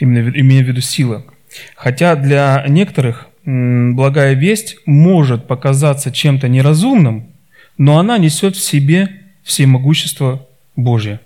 Именно 0.00 0.32
имею 0.36 0.64
в 0.64 0.66
виду 0.66 0.80
сила. 0.80 1.24
Хотя 1.76 2.16
для 2.16 2.64
некоторых 2.66 3.28
м, 3.46 3.94
благая 3.94 4.34
весть 4.34 4.78
может 4.84 5.46
показаться 5.46 6.10
чем-то 6.10 6.48
неразумным, 6.48 7.28
но 7.78 8.00
она 8.00 8.18
несет 8.18 8.56
в 8.56 8.64
себе 8.64 9.10
всемогущество 9.44 10.44
Божие. 10.74 11.20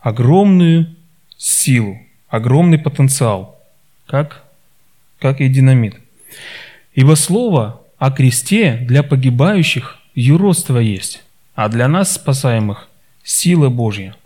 Огромную 0.00 0.94
силу, 1.38 1.98
огромный 2.28 2.78
потенциал, 2.78 3.58
как, 4.06 4.44
как 5.20 5.40
и 5.40 5.48
динамит. 5.48 5.94
Ибо 6.92 7.14
слово 7.14 7.80
о 7.96 8.10
кресте 8.10 8.76
для 8.82 9.02
погибающих 9.02 10.02
юродство 10.16 10.78
есть, 10.78 11.22
а 11.54 11.68
для 11.68 11.86
нас, 11.86 12.14
спасаемых, 12.14 12.88
сила 13.22 13.68
Божья. 13.68 14.16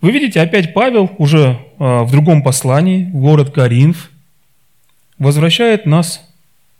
Вы 0.00 0.10
видите, 0.10 0.40
опять 0.40 0.74
Павел 0.74 1.10
уже 1.18 1.58
э, 1.78 2.02
в 2.02 2.10
другом 2.10 2.42
послании, 2.42 3.04
город 3.04 3.52
Коринф, 3.52 4.10
возвращает 5.18 5.86
нас 5.86 6.28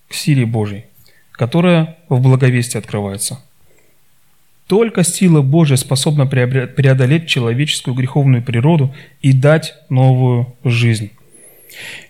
к 0.08 0.14
силе 0.14 0.44
Божьей, 0.44 0.84
которая 1.32 1.96
в 2.08 2.20
благовестии 2.20 2.78
открывается. 2.78 3.40
Только 4.66 5.02
сила 5.02 5.40
Божья 5.40 5.76
способна 5.76 6.26
преодолеть 6.26 7.26
человеческую 7.26 7.94
греховную 7.94 8.42
природу 8.42 8.94
и 9.22 9.32
дать 9.32 9.74
новую 9.88 10.54
жизнь. 10.62 11.10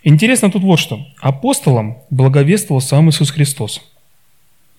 Интересно 0.03 0.51
тут 0.51 0.63
вот 0.63 0.77
что. 0.77 1.05
Апостолам 1.21 1.99
благовествовал 2.09 2.81
сам 2.81 3.09
Иисус 3.09 3.31
Христос– 3.31 3.81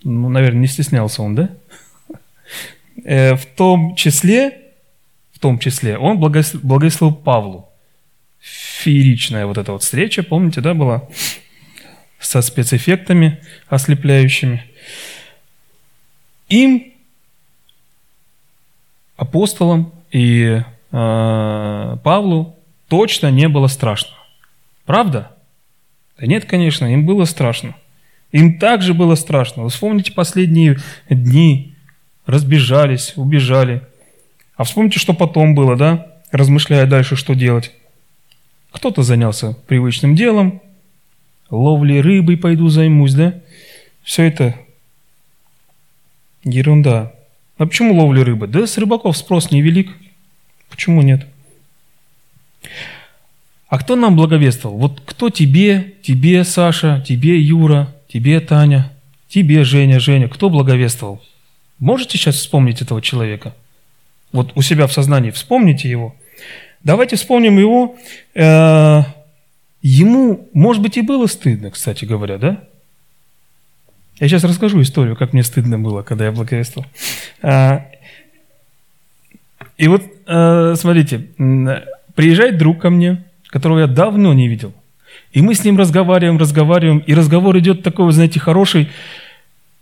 ну, 0.03 0.29
наверное, 0.29 0.61
не 0.61 0.67
стеснялся 0.67 1.23
он, 1.23 1.35
да? 1.35 1.51
Э, 3.05 3.35
в 3.35 3.47
том 3.47 3.95
числе, 3.97 4.61
в 5.33 5.39
том 5.39 5.59
числе, 5.59 5.99
он 5.99 6.19
благословил 6.19 7.15
Павлу. 7.15 7.69
Фееричная 8.41 9.47
вот 9.47 9.59
эта 9.59 9.73
вот 9.73 9.83
встреча, 9.83 10.23
помните, 10.23 10.61
да, 10.61 10.75
была? 10.75 11.09
Со 12.19 12.43
спецэффектами 12.43 13.41
ослепляющими. 13.69 14.65
Им, 16.49 16.93
апостолам 19.17 19.93
и 20.11 20.63
э, 20.93 21.97
Павлу 22.03 22.57
точно 22.89 23.31
не 23.31 23.49
было 23.49 23.69
страшно. 23.69 24.17
Правда? 24.85 25.31
Да 26.19 26.27
нет, 26.27 26.45
конечно, 26.45 26.87
им 26.87 27.07
было 27.07 27.25
страшно. 27.25 27.77
Им 28.33 28.59
также 28.59 28.95
было 28.95 29.15
страшно. 29.15 29.69
Вспомните 29.69 30.13
последние 30.13 30.79
дни. 31.09 31.75
Разбежались, 32.27 33.15
убежали. 33.17 33.83
А 34.57 34.65
вспомните, 34.65 34.99
что 34.99 35.15
потом 35.15 35.55
было, 35.55 35.77
да? 35.77 36.07
Размышляя 36.31 36.87
дальше, 36.87 37.17
что 37.17 37.35
делать. 37.35 37.73
Кто-то 38.71 39.03
занялся 39.03 39.55
привычным 39.67 40.15
делом. 40.15 40.63
Ловлей 41.51 42.01
рыбой 42.01 42.37
пойду 42.37 42.69
займусь, 42.69 43.15
да? 43.15 43.35
Все 44.03 44.25
это 44.25 44.55
ерунда. 46.45 47.13
А 47.59 47.67
почему 47.67 47.95
ловли 47.95 48.21
рыбы? 48.21 48.47
Да 48.47 48.67
с 48.67 48.79
рыбаков 48.79 49.17
спрос 49.17 49.51
невелик. 49.51 49.91
Почему 50.71 51.03
нет? 51.03 51.27
А 53.69 53.79
кто 53.79 53.97
нам 53.97 54.17
благовествовал? 54.17 54.79
Вот 54.79 55.03
кто 55.05 55.31
тебе, 55.31 55.95
тебе, 56.03 56.45
Саша, 56.45 57.05
тебе, 57.07 57.41
Юра, 57.41 57.95
тебе, 58.13 58.41
Таня, 58.41 58.93
тебе, 59.29 59.65
Женя, 59.65 60.01
Женя, 60.01 60.29
кто 60.29 60.51
благовествовал? 60.51 61.23
Можете 61.79 62.19
сейчас 62.19 62.37
вспомнить 62.37 62.83
этого 62.83 63.01
человека? 63.01 63.55
Вот 64.33 64.53
у 64.55 64.63
себя 64.63 64.87
в 64.87 64.93
сознании 64.93 65.31
вспомните 65.31 65.89
его. 65.89 66.15
Давайте 66.85 67.17
вспомним 67.17 67.59
его. 67.59 67.97
Э, 68.35 69.03
ему, 69.83 70.49
может 70.53 70.83
быть, 70.83 70.97
и 70.97 71.03
было 71.03 71.27
стыдно, 71.27 71.71
кстати 71.71 72.05
говоря, 72.05 72.39
да? 72.39 72.65
Я 74.19 74.29
сейчас 74.29 74.45
расскажу 74.45 74.81
историю, 74.83 75.17
как 75.17 75.33
мне 75.33 75.43
стыдно 75.43 75.79
было, 75.79 76.03
когда 76.03 76.27
я 76.27 76.33
благовествовал. 76.33 76.89
Э, 77.43 77.81
и 79.79 79.89
вот, 79.89 80.03
э, 80.27 80.75
смотрите, 80.77 81.29
приезжает 82.15 82.59
друг 82.59 82.83
ко 82.83 82.91
мне, 82.91 83.25
которого 83.49 83.81
я 83.81 83.87
давно 83.87 84.35
не 84.35 84.49
видел. 84.49 84.75
И 85.33 85.43
мы 85.43 85.55
с 85.55 85.65
ним 85.65 85.79
разговариваем, 85.79 86.39
разговариваем, 86.39 86.99
и 86.99 87.15
разговор 87.15 87.57
идет 87.59 87.83
такой, 87.83 88.13
знаете, 88.13 88.41
хороший. 88.41 88.89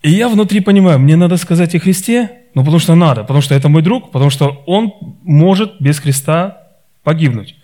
И 0.02 0.10
я 0.10 0.28
внутри 0.28 0.60
понимаю, 0.60 0.98
мне 0.98 1.16
надо 1.16 1.36
сказать 1.36 1.74
о 1.74 1.78
Христе, 1.78 2.30
ну 2.54 2.62
потому 2.62 2.78
что 2.78 2.94
надо, 2.94 3.22
потому 3.22 3.40
что 3.40 3.54
это 3.54 3.68
мой 3.68 3.82
друг, 3.82 4.10
потому 4.10 4.30
что 4.30 4.62
он 4.66 4.94
может 5.22 5.80
без 5.80 5.98
Христа 5.98 6.68
погибнуть. 7.02 7.56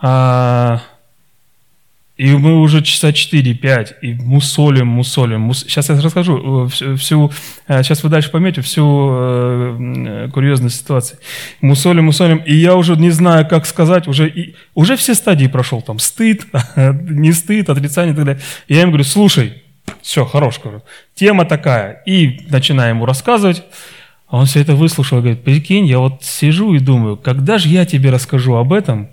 А, 0.00 0.80
и 2.22 2.36
мы 2.36 2.60
уже 2.60 2.82
часа 2.82 3.10
4-5, 3.10 3.94
и 4.00 4.14
мусолим, 4.14 4.86
мусолим. 4.86 5.40
Мус... 5.40 5.64
Сейчас 5.64 5.88
я 5.88 6.00
расскажу 6.00 6.66
э, 6.66 6.96
всю, 6.96 7.32
сейчас 7.66 7.98
э, 7.98 8.02
вы 8.04 8.10
дальше 8.10 8.30
поймете 8.30 8.60
всю 8.60 9.08
э, 9.10 10.28
курьезность 10.32 10.76
ситуации. 10.76 11.18
Мусолим, 11.60 12.04
мусолим, 12.04 12.38
и 12.38 12.54
я 12.54 12.76
уже 12.76 12.94
не 12.94 13.10
знаю, 13.10 13.48
как 13.48 13.66
сказать, 13.66 14.06
уже, 14.06 14.28
и, 14.28 14.54
уже 14.76 14.94
все 14.94 15.16
стадии 15.16 15.48
прошел, 15.48 15.82
там, 15.82 15.98
стыд, 15.98 16.46
не 16.76 17.32
стыд, 17.32 17.68
отрицание 17.68 18.12
и 18.12 18.16
так 18.16 18.24
далее. 18.24 18.42
Я 18.68 18.82
им 18.82 18.90
говорю, 18.90 19.02
слушай, 19.02 19.60
все, 20.00 20.24
хорош, 20.24 20.60
говорю, 20.62 20.82
тема 21.16 21.44
такая. 21.44 22.04
И 22.06 22.46
начинаю 22.50 22.90
ему 22.90 23.04
рассказывать. 23.04 23.64
А 24.28 24.38
он 24.38 24.46
все 24.46 24.60
это 24.60 24.76
выслушал 24.76 25.18
и 25.18 25.22
говорит, 25.22 25.42
прикинь, 25.42 25.86
я 25.86 25.98
вот 25.98 26.22
сижу 26.22 26.72
и 26.72 26.78
думаю, 26.78 27.16
когда 27.16 27.58
же 27.58 27.68
я 27.68 27.84
тебе 27.84 28.10
расскажу 28.10 28.54
об 28.54 28.72
этом, 28.72 29.08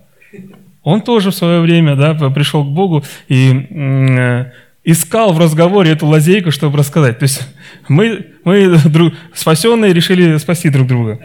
он 0.83 1.01
тоже 1.01 1.31
в 1.31 1.35
свое 1.35 1.61
время 1.61 1.95
да, 1.95 2.13
пришел 2.29 2.63
к 2.63 2.67
Богу 2.67 3.03
и 3.27 3.67
э, 3.69 4.51
искал 4.83 5.33
в 5.33 5.39
разговоре 5.39 5.91
эту 5.91 6.07
лазейку, 6.07 6.51
чтобы 6.51 6.77
рассказать. 6.77 7.19
То 7.19 7.23
есть 7.23 7.41
мы, 7.87 8.27
мы 8.43 8.77
друг, 8.85 9.13
спасенные 9.33 9.93
решили 9.93 10.37
спасти 10.37 10.69
друг 10.69 10.87
друга. 10.87 11.19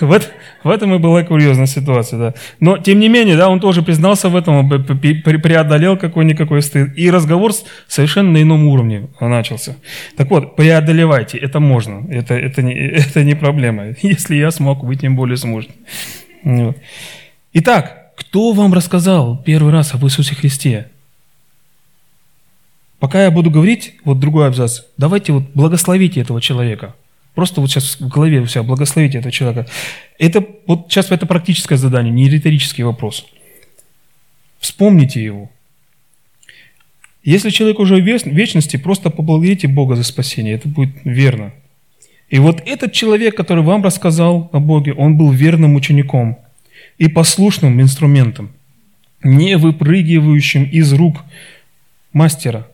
Вот, 0.00 0.30
в 0.64 0.70
этом 0.70 0.94
и 0.94 0.98
была 0.98 1.22
курьезная 1.22 1.66
ситуация. 1.66 2.18
Да. 2.18 2.34
Но, 2.58 2.78
тем 2.78 2.98
не 2.98 3.08
менее, 3.08 3.36
да, 3.36 3.48
он 3.48 3.60
тоже 3.60 3.82
признался 3.82 4.30
в 4.30 4.36
этом, 4.36 4.68
преодолел 4.68 5.98
какой-никакой 5.98 6.62
стыд. 6.62 6.96
И 6.96 7.10
разговор 7.10 7.52
совершенно 7.86 8.32
на 8.32 8.42
ином 8.42 8.66
уровне 8.66 9.08
начался. 9.20 9.76
Так 10.16 10.30
вот, 10.30 10.56
преодолевайте, 10.56 11.38
это 11.38 11.60
можно, 11.60 12.06
это, 12.10 12.34
это, 12.34 12.62
не, 12.62 12.74
это 12.74 13.22
не 13.22 13.34
проблема. 13.34 13.94
Если 14.02 14.36
я 14.36 14.50
смог, 14.50 14.82
вы 14.82 14.96
тем 14.96 15.14
более 15.16 15.36
сможете. 15.36 15.74
Итак, 17.52 18.03
кто 18.34 18.50
вам 18.50 18.74
рассказал 18.74 19.40
первый 19.44 19.72
раз 19.72 19.94
об 19.94 20.04
Иисусе 20.04 20.34
Христе? 20.34 20.88
Пока 22.98 23.22
я 23.22 23.30
буду 23.30 23.48
говорить, 23.48 23.94
вот 24.04 24.18
другой 24.18 24.48
абзац, 24.48 24.80
давайте 24.96 25.32
вот 25.32 25.44
благословите 25.54 26.20
этого 26.20 26.40
человека. 26.40 26.96
Просто 27.36 27.60
вот 27.60 27.70
сейчас 27.70 27.94
в 28.00 28.08
голове 28.08 28.40
у 28.40 28.46
себя 28.48 28.64
благословите 28.64 29.18
этого 29.18 29.30
человека. 29.30 29.70
Это 30.18 30.44
вот 30.66 30.86
сейчас 30.88 31.12
это 31.12 31.26
практическое 31.26 31.76
задание, 31.76 32.12
не 32.12 32.28
риторический 32.28 32.82
вопрос. 32.82 33.24
Вспомните 34.58 35.22
его. 35.22 35.48
Если 37.22 37.50
человек 37.50 37.78
уже 37.78 38.02
в 38.02 38.04
вечности, 38.04 38.76
просто 38.78 39.10
поблагодарите 39.10 39.68
Бога 39.68 39.94
за 39.94 40.02
спасение. 40.02 40.56
Это 40.56 40.66
будет 40.66 40.96
верно. 41.04 41.52
И 42.28 42.40
вот 42.40 42.60
этот 42.66 42.92
человек, 42.92 43.36
который 43.36 43.62
вам 43.62 43.84
рассказал 43.84 44.50
о 44.52 44.58
Боге, 44.58 44.92
он 44.92 45.16
был 45.16 45.30
верным 45.30 45.76
учеником– 45.76 46.40
и 46.98 47.08
послушным 47.08 47.80
инструментом, 47.80 48.50
не 49.22 49.56
выпрыгивающим 49.56 50.64
из 50.64 50.92
рук 50.92 51.22
мастера. 52.12 52.66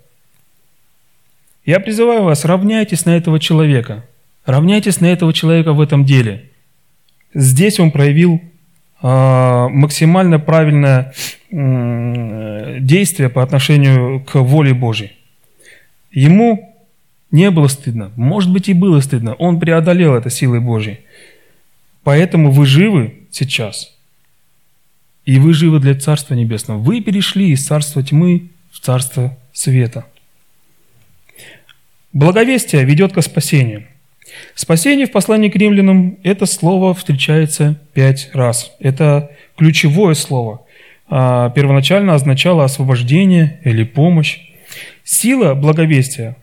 Я 1.64 1.80
призываю 1.80 2.24
вас, 2.24 2.44
равняйтесь 2.44 3.04
на 3.04 3.16
этого 3.16 3.38
человека. 3.38 4.04
Равняйтесь 4.44 5.00
на 5.00 5.06
этого 5.06 5.32
человека 5.32 5.72
в 5.72 5.80
этом 5.80 6.04
деле. 6.04 6.50
Здесь 7.34 7.78
он 7.78 7.90
проявил 7.90 8.40
э, 9.02 9.68
максимально 9.68 10.38
правильное 10.38 11.12
действие 11.50 13.28
по 13.28 13.42
отношению 13.42 14.24
к 14.24 14.36
воле 14.36 14.72
Божьей. 14.72 15.12
Ему 16.10 16.74
не 17.30 17.50
было 17.50 17.68
стыдно. 17.68 18.12
Может 18.16 18.52
быть 18.52 18.68
и 18.68 18.74
было 18.74 19.00
стыдно. 19.00 19.34
Он 19.34 19.60
преодолел 19.60 20.14
это 20.14 20.30
силой 20.30 20.60
Божьей. 20.60 21.00
Поэтому 22.02 22.50
вы 22.50 22.66
живы 22.66 23.14
сейчас– 23.30 23.94
и 25.30 25.38
вы 25.38 25.54
живы 25.54 25.78
для 25.78 25.94
Царства 25.94 26.34
Небесного. 26.34 26.78
Вы 26.78 27.00
перешли 27.00 27.50
из 27.50 27.64
Царства 27.64 28.02
тьмы 28.02 28.48
в 28.72 28.80
Царство 28.80 29.38
Света. 29.52 30.04
Благовестие 32.12 32.84
ведет 32.84 33.12
к 33.12 33.22
спасению. 33.22 33.84
Спасение 34.56 35.06
в 35.06 35.12
послании 35.12 35.48
к 35.48 35.54
римлянам– 35.54 36.18
это 36.24 36.46
слово 36.46 36.94
встречается 36.94 37.80
пять 37.94 38.30
раз. 38.32 38.72
Это 38.80 39.30
ключевое 39.56 40.14
слово. 40.14 40.62
А, 41.08 41.50
первоначально 41.50 42.14
означало 42.14 42.64
освобождение 42.64 43.60
или 43.64 43.84
помощь. 43.84 44.40
Сила 45.04 45.54
благовестия 45.54 46.36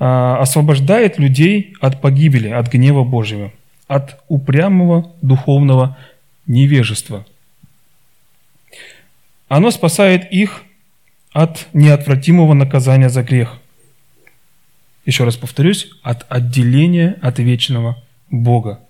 а, 0.00 0.40
освобождает 0.40 1.20
людей 1.20 1.76
от 1.80 2.00
погибели, 2.00 2.48
от 2.48 2.72
гнева 2.72 3.04
Божьего, 3.04 3.52
от 3.86 4.18
упрямого 4.26 5.12
духовного 5.22 5.96
невежества– 6.48 7.24
оно 9.48 9.70
спасает 9.70 10.30
их 10.32 10.62
от 11.32 11.66
неотвратимого 11.72 12.54
наказания 12.54 13.08
за 13.08 13.22
грех. 13.22 13.58
Еще 15.04 15.24
раз 15.24 15.36
повторюсь, 15.36 15.88
от 16.02 16.26
отделения 16.28 17.18
от 17.22 17.38
вечного 17.38 18.02
Бога. 18.30 18.80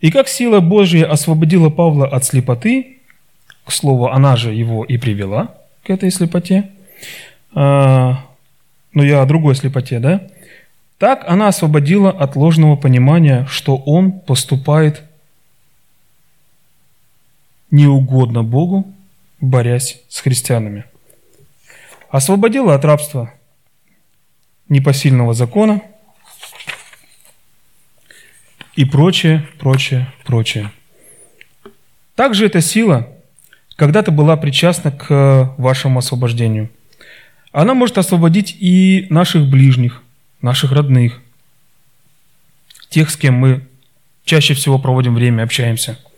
И 0.00 0.10
как 0.10 0.28
сила 0.28 0.60
Божья 0.60 1.10
освободила 1.10 1.68
Павла 1.68 2.06
от 2.06 2.24
слепоты, 2.24 2.98
к 3.64 3.72
слову, 3.72 4.08
она 4.08 4.36
же 4.36 4.52
его 4.52 4.84
и 4.84 4.96
привела 4.96 5.54
к 5.84 5.90
этой 5.90 6.10
слепоте, 6.10 6.70
а, 7.54 8.24
но 8.94 9.04
я 9.04 9.22
о 9.22 9.26
другой 9.26 9.54
слепоте, 9.54 9.98
да? 9.98 10.22
Так 10.98 11.24
она 11.26 11.48
освободила 11.48 12.10
от 12.10 12.36
ложного 12.36 12.76
понимания, 12.76 13.46
что 13.48 13.76
он 13.76 14.12
поступает 14.12 15.02
не 17.70 17.86
угодно 17.86 18.42
Богу, 18.42 18.92
борясь 19.40 20.00
с 20.08 20.20
христианами. 20.20 20.84
Освободила 22.10 22.74
от 22.74 22.84
рабства 22.84 23.32
непосильного 24.68 25.34
закона 25.34 25.82
и 28.74 28.84
прочее, 28.84 29.48
прочее, 29.58 30.12
прочее. 30.24 30.70
Также 32.14 32.46
эта 32.46 32.60
сила 32.60 33.08
когда-то 33.76 34.10
была 34.10 34.36
причастна 34.36 34.90
к 34.90 35.54
вашему 35.56 36.00
освобождению. 36.00 36.70
Она 37.52 37.74
может 37.74 37.98
освободить 37.98 38.56
и 38.60 39.06
наших 39.10 39.46
ближних, 39.46 40.02
наших 40.42 40.72
родных, 40.72 41.20
тех, 42.90 43.10
с 43.10 43.16
кем 43.16 43.34
мы 43.34 43.66
чаще 44.24 44.54
всего 44.54 44.78
проводим 44.78 45.14
время, 45.14 45.44
общаемся– 45.44 45.98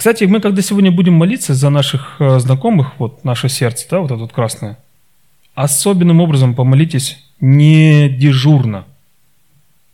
кстати, 0.00 0.24
мы 0.24 0.40
когда 0.40 0.62
сегодня 0.62 0.90
будем 0.90 1.12
молиться 1.12 1.52
за 1.52 1.68
наших 1.68 2.16
э, 2.20 2.38
знакомых, 2.38 2.98
вот 2.98 3.22
наше 3.22 3.50
сердце, 3.50 3.86
да, 3.90 4.00
вот 4.00 4.10
это 4.10 4.20
вот 4.20 4.32
красное, 4.32 4.78
особенным 5.54 6.22
образом 6.22 6.54
помолитесь 6.54 7.22
не 7.38 8.08
дежурно. 8.08 8.86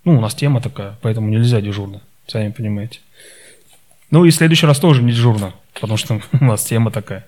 Ну, 0.05 0.17
у 0.17 0.21
нас 0.21 0.37
тема 0.37 0.61
такая, 0.61 0.97
поэтому 1.03 1.29
нельзя 1.29 1.61
дежурно, 1.61 2.03
сами 2.29 2.53
понимаете. 2.53 3.01
Ну 4.13 4.25
и 4.25 4.31
в 4.31 4.35
следующий 4.37 4.67
раз 4.67 4.79
тоже 4.79 5.03
не 5.03 5.11
дежурно, 5.11 5.55
потому 5.75 5.97
что 5.97 6.21
у 6.41 6.45
нас 6.45 6.65
тема 6.65 6.93
такая. 6.93 7.25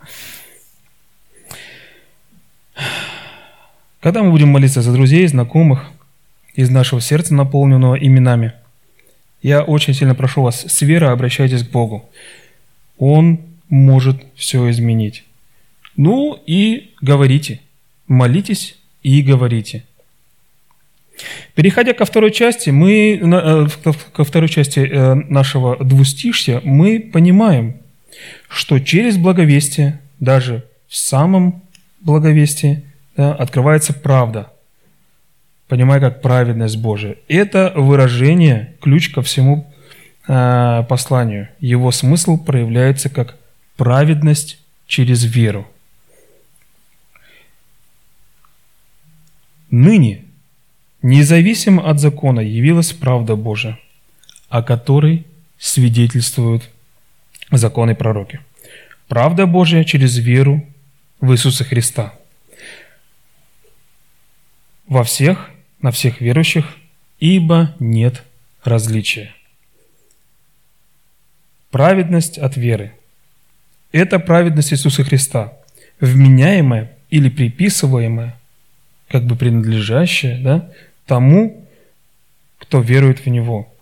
Когда 3.98 4.22
мы 4.22 4.30
будем 4.30 4.50
молиться 4.50 4.82
за 4.82 4.92
друзей, 4.92 5.26
знакомых, 5.26 5.84
из 6.54 6.70
нашего 6.70 7.00
сердца, 7.00 7.34
наполненного 7.34 7.96
именами, 7.96 8.52
я 9.42 9.64
очень 9.64 9.94
сильно 9.94 10.14
прошу 10.14 10.42
вас, 10.42 10.60
с 10.60 10.80
верой 10.82 11.10
обращайтесь 11.10 11.64
к 11.64 11.72
Богу. 11.72 12.08
Он 12.98 13.40
может 13.68 14.22
все 14.34 14.70
изменить. 14.70 15.24
Ну 15.96 16.38
и 16.46 16.90
говорите. 17.00 17.60
Молитесь 18.06 18.78
и 19.02 19.22
говорите. 19.22 19.84
Переходя 21.54 21.92
ко 21.94 22.04
второй 22.04 22.30
части, 22.30 22.70
мы, 22.70 23.20
э, 23.20 23.66
ко 24.12 24.24
второй 24.24 24.48
части 24.48 24.80
э, 24.80 25.14
нашего 25.14 25.76
двустишья, 25.84 26.60
мы 26.62 27.00
понимаем, 27.00 27.76
что 28.48 28.78
через 28.78 29.16
благовестие, 29.16 30.00
даже 30.20 30.64
в 30.88 30.96
самом 30.96 31.62
благовестии, 32.00 32.84
да, 33.16 33.34
открывается 33.34 33.92
правда. 33.92 34.52
Понимая, 35.66 36.00
как 36.00 36.22
праведность 36.22 36.78
Божия. 36.78 37.16
Это 37.28 37.72
выражение, 37.74 38.76
ключ 38.80 39.10
ко 39.10 39.22
всему 39.22 39.70
Э, 40.30 40.84
посланию. 40.86 41.48
Его 41.58 41.90
смысл 41.90 42.36
проявляется 42.36 43.08
как 43.08 43.38
праведность 43.78 44.58
через 44.86 45.24
веру. 45.24 45.66
Ныне, 49.70 50.26
независимо 51.00 51.88
от 51.88 51.98
закона, 51.98 52.40
явилась 52.40 52.92
правда 52.92 53.36
Божия, 53.36 53.78
о 54.50 54.62
которой 54.62 55.26
свидетельствуют 55.58 56.68
законы 57.50 57.94
пророки. 57.94 58.40
Правда 59.08 59.46
Божья 59.46 59.82
через 59.84 60.18
веру 60.18 60.66
в 61.22 61.32
Иисуса 61.32 61.64
Христа. 61.64 62.12
Во 64.86 65.04
всех, 65.04 65.50
на 65.80 65.90
всех 65.90 66.20
верующих, 66.20 66.76
ибо 67.18 67.74
нет 67.78 68.24
различия. 68.62 69.32
Праведность 71.70 72.38
от 72.38 72.56
веры. 72.56 72.92
Это 73.92 74.18
праведность 74.18 74.72
Иисуса 74.72 75.04
Христа, 75.04 75.52
вменяемая 76.00 76.92
или 77.10 77.28
приписываемая, 77.28 78.38
как 79.08 79.24
бы 79.24 79.36
принадлежащая 79.36 80.42
да, 80.42 80.70
тому, 81.06 81.66
кто 82.58 82.80
верует 82.80 83.20
в 83.20 83.26
Него. 83.26 83.72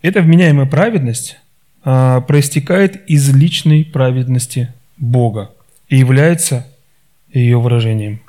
Эта 0.00 0.20
вменяемая 0.20 0.66
праведность 0.66 1.38
а, 1.82 2.20
проистекает 2.22 3.08
из 3.08 3.34
личной 3.34 3.84
праведности 3.84 4.72
Бога 4.96 5.52
и 5.88 5.96
является 5.96 6.66
ее 7.32 7.58
выражением. 7.58 8.20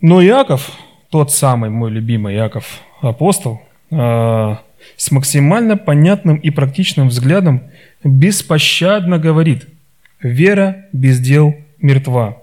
Но 0.00 0.22
Иаков, 0.22 0.70
тот 1.10 1.32
самый 1.32 1.70
мой 1.70 1.90
любимый 1.90 2.34
Иаков, 2.34 2.80
апостол, 3.00 3.62
а, 3.90 4.62
с 4.96 5.10
максимально 5.10 5.76
понятным 5.76 6.36
и 6.36 6.50
практичным 6.50 7.08
взглядом 7.08 7.62
беспощадно 8.04 9.18
говорит 9.18 9.66
«Вера 10.20 10.86
без 10.92 11.20
дел 11.20 11.54
мертва». 11.80 12.42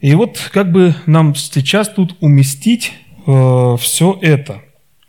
И 0.00 0.14
вот 0.14 0.50
как 0.52 0.70
бы 0.72 0.94
нам 1.06 1.34
сейчас 1.34 1.88
тут 1.88 2.16
уместить 2.20 2.92
э, 3.26 3.76
все 3.80 4.18
это, 4.20 4.62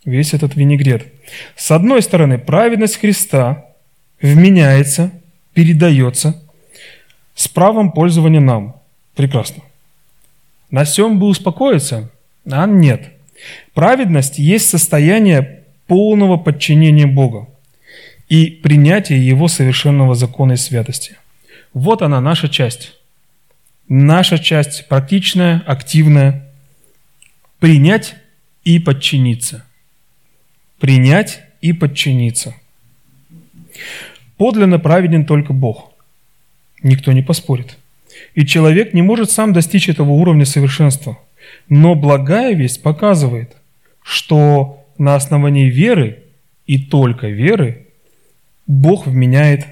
весь 0.05 0.33
этот 0.33 0.55
винегрет. 0.55 1.07
С 1.55 1.71
одной 1.71 2.01
стороны, 2.01 2.37
праведность 2.37 2.97
Христа 2.97 3.65
вменяется, 4.21 5.11
передается 5.53 6.41
с 7.35 7.47
правом 7.47 7.91
пользования 7.91 8.39
нам. 8.39 8.77
Прекрасно. 9.15 9.63
На 10.71 10.83
всем 10.83 11.19
бы 11.19 11.27
успокоиться? 11.27 12.09
А 12.49 12.65
нет. 12.65 13.11
Праведность 13.73 14.39
есть 14.39 14.69
состояние 14.69 15.63
полного 15.87 16.37
подчинения 16.37 17.07
Богу 17.07 17.53
и 18.29 18.47
принятия 18.47 19.17
Его 19.17 19.47
совершенного 19.47 20.15
закона 20.15 20.53
и 20.53 20.57
святости. 20.57 21.17
Вот 21.73 22.01
она, 22.01 22.19
наша 22.21 22.49
часть. 22.49 22.93
Наша 23.87 24.37
часть 24.37 24.87
практичная, 24.87 25.63
активная. 25.65 26.51
Принять 27.59 28.15
и 28.63 28.79
подчиниться. 28.79 29.63
Принять 30.79 31.41
и 31.61 31.73
подчиниться. 31.73 32.53
Подлинно 34.37 34.79
праведен 34.79 35.25
только 35.25 35.53
Бог. 35.53 35.93
Никто 36.83 37.11
не 37.11 37.23
поспорит. 37.23 37.77
И 38.35 38.45
человек 38.45 38.93
не 38.93 39.01
может 39.01 39.31
сам 39.31 39.53
достичь 39.53 39.89
этого 39.89 40.11
уровня 40.11 40.45
совершенства. 40.45 41.17
Но 41.69 41.95
благая 41.95 42.53
весть 42.53 42.81
показывает, 42.81 43.55
что 44.01 44.85
на 44.97 45.15
основании 45.15 45.69
веры 45.69 46.23
и 46.65 46.79
только 46.79 47.27
веры 47.27 47.87
Бог 48.65 49.05
вменяет 49.05 49.65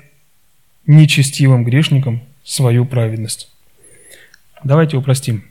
нечестивым 0.88 1.64
грешникам 1.64 2.22
свою 2.44 2.86
праведность. 2.86 3.52
Давайте 4.64 4.98
упростим. 4.98 5.44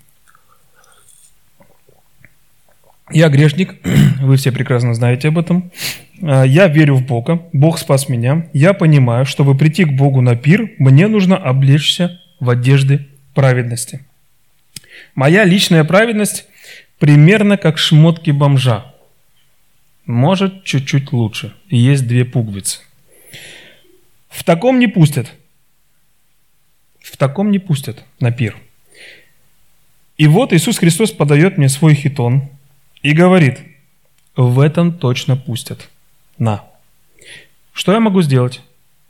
Я 3.10 3.28
грешник, 3.28 3.74
вы 4.20 4.36
все 4.36 4.50
прекрасно 4.50 4.94
знаете 4.94 5.28
об 5.28 5.38
этом. 5.38 5.70
А, 6.22 6.44
я 6.44 6.68
верю 6.68 6.96
в 6.96 7.06
Бога, 7.06 7.42
Бог 7.52 7.78
спас 7.78 8.08
меня. 8.08 8.48
Я 8.52 8.72
понимаю, 8.72 9.26
чтобы 9.26 9.56
прийти 9.56 9.84
к 9.84 9.92
Богу 9.92 10.20
на 10.20 10.36
пир, 10.36 10.72
мне 10.78 11.06
нужно 11.06 11.36
облечься 11.36 12.20
в 12.40 12.48
одежды 12.48 13.06
праведности. 13.34 14.00
Моя 15.14 15.44
личная 15.44 15.84
праведность 15.84 16.46
примерно 16.98 17.56
как 17.56 17.78
шмотки 17.78 18.30
бомжа. 18.30 18.92
Может, 20.06 20.64
чуть-чуть 20.64 21.12
лучше. 21.12 21.54
И 21.68 21.76
есть 21.76 22.06
две 22.06 22.24
пуговицы. 22.24 22.80
В 24.28 24.42
таком 24.44 24.78
не 24.78 24.88
пустят. 24.88 25.32
В 27.00 27.16
таком 27.16 27.50
не 27.50 27.58
пустят 27.58 28.04
на 28.18 28.32
пир. 28.32 28.56
И 30.16 30.26
вот 30.26 30.52
Иисус 30.52 30.78
Христос 30.78 31.12
подает 31.12 31.58
мне 31.58 31.68
свой 31.68 31.94
хитон 31.94 32.48
и 33.02 33.12
говорит, 33.12 33.60
в 34.36 34.60
этом 34.60 34.92
точно 34.92 35.36
пустят. 35.36 35.88
На. 36.38 36.64
Что 37.72 37.92
я 37.92 38.00
могу 38.00 38.22
сделать? 38.22 38.62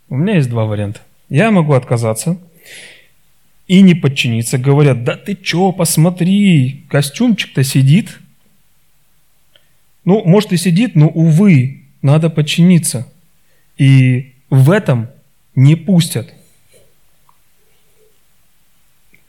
У 0.09 0.17
меня 0.17 0.35
есть 0.37 0.51
два 0.51 0.65
варианта. 0.65 1.01
Я 1.31 1.51
могу 1.51 1.73
отказаться 1.73 2.39
и 3.67 3.81
не 3.81 3.95
подчиниться. 3.95 4.59
Говорят, 4.59 5.05
да 5.05 5.17
ты 5.17 5.35
чё, 5.35 5.73
посмотри, 5.73 6.85
костюмчик-то 6.89 7.65
сидит. 7.65 8.19
Ну, 10.05 10.23
может 10.25 10.53
и 10.53 10.57
сидит, 10.57 10.95
но, 10.95 11.09
увы, 11.09 11.85
надо 12.03 12.29
подчиниться. 12.29 13.11
И 13.79 14.35
в 14.51 14.71
этом 14.71 15.09
не 15.55 15.77
пустят. 15.77 16.35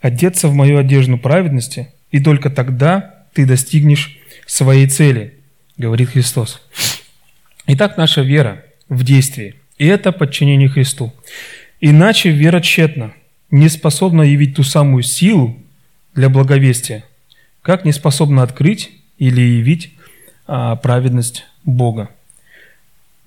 Одеться 0.00 0.48
в 0.48 0.54
мою 0.54 0.78
одежду 0.78 1.16
праведности, 1.16 1.88
и 2.10 2.20
только 2.20 2.50
тогда 2.50 3.26
ты 3.32 3.46
достигнешь 3.46 4.18
своей 4.46 4.86
цели, 4.86 5.34
говорит 5.78 6.10
Христос. 6.10 6.60
Итак, 7.66 7.96
наша 7.96 8.20
вера 8.20 8.64
в 8.88 9.02
действии, 9.02 9.54
это 9.78 10.12
подчинение 10.12 10.68
Христу. 10.68 11.12
Иначе 11.80 12.30
вера 12.30 12.60
тщетна– 12.60 13.12
не 13.50 13.68
способна 13.68 14.22
явить 14.22 14.56
ту 14.56 14.62
самую 14.62 15.02
силу 15.02 15.56
для 16.14 16.28
благовестия, 16.28 17.04
как 17.62 17.84
не 17.84 17.92
способна 17.92 18.42
открыть 18.42 18.92
или 19.18 19.40
явить 19.40 19.94
а, 20.46 20.76
праведность 20.76 21.44
Бога. 21.64 22.10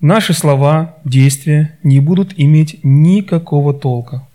Наши 0.00 0.32
слова, 0.32 0.96
действия 1.04 1.78
не 1.82 2.00
будут 2.00 2.32
иметь 2.38 2.80
никакого 2.82 3.74
толка. 3.74 4.26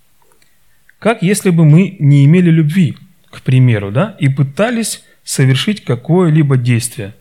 Как 0.99 1.23
если 1.23 1.49
бы 1.49 1.65
мы 1.65 1.95
не 1.99 2.25
имели 2.25 2.49
любви, 2.49 2.97
к 3.31 3.41
примеру, 3.41 3.91
да, 3.91 4.15
и 4.19 4.29
пытались 4.29 5.03
совершить 5.23 5.83
какое-либо 5.83 6.57
действие. 6.57 7.13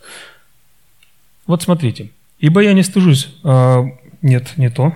Вот 1.47 1.63
смотрите. 1.63 2.11
«Ибо 2.39 2.61
я 2.61 2.75
не 2.75 2.83
стыжусь...» 2.83 3.35
а, 3.43 3.85
Нет, 4.21 4.53
не 4.57 4.69
то. 4.69 4.95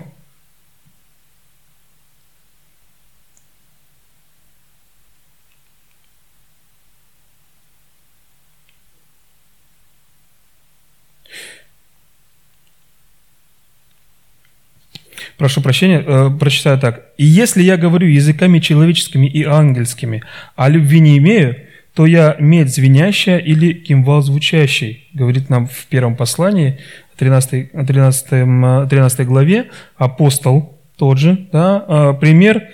Прошу 15.39 15.61
прощения, 15.61 16.03
э, 16.05 16.29
прочитаю 16.37 16.77
так. 16.77 17.05
«И 17.17 17.25
если 17.25 17.63
я 17.63 17.77
говорю 17.77 18.07
языками 18.07 18.59
человеческими 18.59 19.25
и 19.25 19.43
ангельскими, 19.43 20.21
а 20.55 20.69
любви 20.69 20.99
не 20.99 21.17
имею, 21.17 21.55
то 21.95 22.05
я 22.05 22.35
медь 22.39 22.69
звенящая 22.69 23.39
или 23.39 23.73
кимвал 23.73 24.21
звучащий», 24.21 25.07
говорит 25.13 25.49
нам 25.49 25.67
в 25.67 25.85
первом 25.87 26.15
послании, 26.15 26.77
13, 27.17 27.71
13, 27.71 28.89
13 28.89 29.25
главе, 29.25 29.69
апостол 29.97 30.77
тот 30.97 31.17
же, 31.17 31.47
да, 31.51 31.85
э, 31.87 32.13
пример 32.19 32.67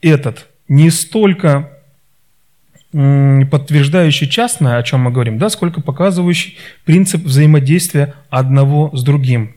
этот, 0.00 0.46
не 0.68 0.90
столько 0.90 1.70
подтверждающий 2.92 4.28
частное, 4.28 4.76
о 4.76 4.82
чем 4.84 5.00
мы 5.00 5.10
говорим, 5.10 5.36
да, 5.36 5.50
сколько 5.50 5.80
показывающий 5.80 6.56
принцип 6.84 7.22
взаимодействия 7.22 8.14
одного 8.30 8.96
с 8.96 9.02
другим. 9.02 9.56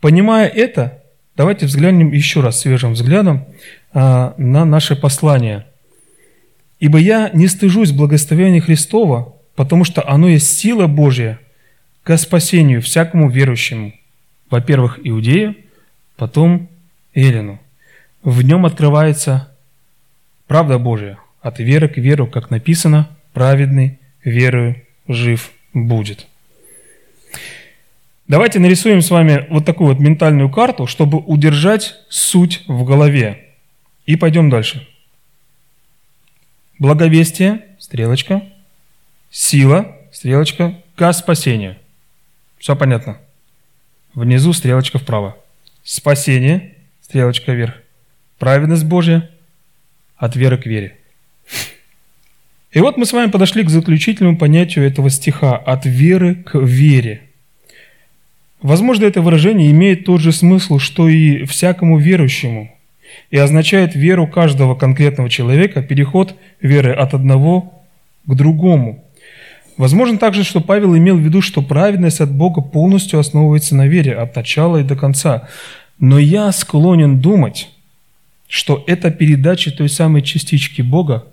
Понимая 0.00 0.46
это, 0.46 1.01
Давайте 1.42 1.66
взглянем 1.66 2.12
еще 2.12 2.40
раз 2.40 2.60
свежим 2.60 2.92
взглядом 2.92 3.46
а, 3.92 4.32
на 4.38 4.64
наше 4.64 4.94
послание. 4.94 5.66
«Ибо 6.78 7.00
я 7.00 7.30
не 7.34 7.48
стыжусь 7.48 7.90
благословения 7.90 8.60
Христова, 8.60 9.34
потому 9.56 9.82
что 9.82 10.08
оно 10.08 10.28
есть 10.28 10.56
сила 10.56 10.86
Божья 10.86 11.40
ко 12.04 12.16
спасению 12.16 12.80
всякому 12.80 13.28
верующему, 13.28 13.92
во-первых, 14.50 15.00
иудею, 15.02 15.56
потом 16.16 16.68
Эллину. 17.12 17.58
В 18.22 18.42
нем 18.42 18.64
открывается 18.64 19.48
правда 20.46 20.78
Божья, 20.78 21.18
от 21.40 21.58
веры 21.58 21.88
к 21.88 21.96
веру, 21.96 22.28
как 22.28 22.50
написано, 22.50 23.08
праведный 23.32 23.98
верою 24.22 24.76
жив 25.08 25.50
будет». 25.74 26.28
Давайте 28.32 28.60
нарисуем 28.60 29.02
с 29.02 29.10
вами 29.10 29.46
вот 29.50 29.66
такую 29.66 29.88
вот 29.88 30.00
ментальную 30.00 30.48
карту, 30.48 30.86
чтобы 30.86 31.18
удержать 31.18 31.96
суть 32.08 32.62
в 32.66 32.82
голове. 32.82 33.50
И 34.06 34.16
пойдем 34.16 34.48
дальше. 34.48 34.88
Благовестие, 36.78 37.66
стрелочка. 37.78 38.42
Сила, 39.30 39.98
стрелочка. 40.12 40.82
К 40.96 41.12
спасению. 41.12 41.76
Все 42.56 42.74
понятно? 42.74 43.18
внизу 44.14 44.54
стрелочка 44.54 44.98
вправо. 44.98 45.36
Спасение, 45.84 46.78
стрелочка 47.02 47.52
вверх. 47.52 47.74
Праведность 48.38 48.86
Божья 48.86 49.28
от 50.16 50.36
веры 50.36 50.56
к 50.56 50.64
вере. 50.64 50.96
И 52.70 52.78
вот 52.78 52.96
мы 52.96 53.04
с 53.04 53.12
вами 53.12 53.30
подошли 53.30 53.62
к 53.62 53.68
заключительному 53.68 54.38
понятию 54.38 54.86
этого 54.86 55.10
стиха 55.10 55.54
«от 55.54 55.84
веры 55.84 56.36
к 56.36 56.58
вере». 56.58 57.28
Возможно, 58.62 59.06
это 59.06 59.20
выражение 59.20 59.72
имеет 59.72 60.04
тот 60.04 60.20
же 60.20 60.30
смысл, 60.30 60.78
что 60.78 61.08
и 61.08 61.44
всякому 61.46 61.98
верующему, 61.98 62.72
и 63.30 63.36
означает 63.36 63.96
веру 63.96 64.28
каждого 64.28 64.76
конкретного 64.76 65.28
человека, 65.28 65.82
переход 65.82 66.36
веры 66.60 66.92
от 66.92 67.12
одного 67.12 67.82
к 68.24 68.34
другому. 68.34 69.04
Возможно 69.76 70.16
также, 70.16 70.44
что 70.44 70.60
Павел 70.60 70.96
имел 70.96 71.16
в 71.16 71.20
виду, 71.20 71.42
что 71.42 71.60
праведность 71.60 72.20
от 72.20 72.30
Бога 72.30 72.60
полностью 72.60 73.18
основывается 73.18 73.74
на 73.74 73.88
вере 73.88 74.14
от 74.14 74.36
начала 74.36 74.76
и 74.76 74.84
до 74.84 74.94
конца. 74.94 75.48
Но 75.98 76.20
я 76.20 76.52
склонен 76.52 77.20
думать, 77.20 77.68
что 78.46 78.84
это 78.86 79.10
передача 79.10 79.72
той 79.72 79.88
самой 79.88 80.22
частички 80.22 80.82
Бога 80.82 81.26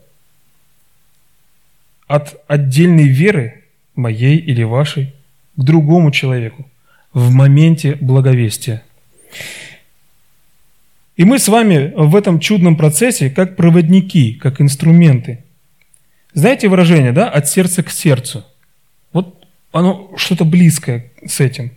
от 2.08 2.42
отдельной 2.48 3.08
веры, 3.08 3.66
моей 3.96 4.38
или 4.38 4.64
вашей, 4.64 5.14
к 5.56 5.62
другому 5.62 6.10
человеку 6.10 6.66
в 7.14 7.32
моменте 7.32 7.96
благовестия. 7.96 8.84
И 11.16 11.26
мы 11.26 11.40
с 11.40 11.48
вами 11.48 11.94
в 11.96 12.16
этом 12.16 12.40
чудном 12.40 12.78
процессе 12.78 13.30
как 13.30 13.56
проводники, 13.56 14.34
как 14.34 14.62
инструменты– 14.62 15.44
знаете 16.34 16.68
выражение, 16.68 17.12
да, 17.12 17.30
от 17.30 17.48
сердца 17.48 17.84
к 17.84 17.90
сердцу? 17.90 18.46
Вот 19.14 19.44
оно 19.72 20.12
что-то 20.16 20.46
близкое 20.46 21.12
с 21.26 21.40
этим. 21.40 21.72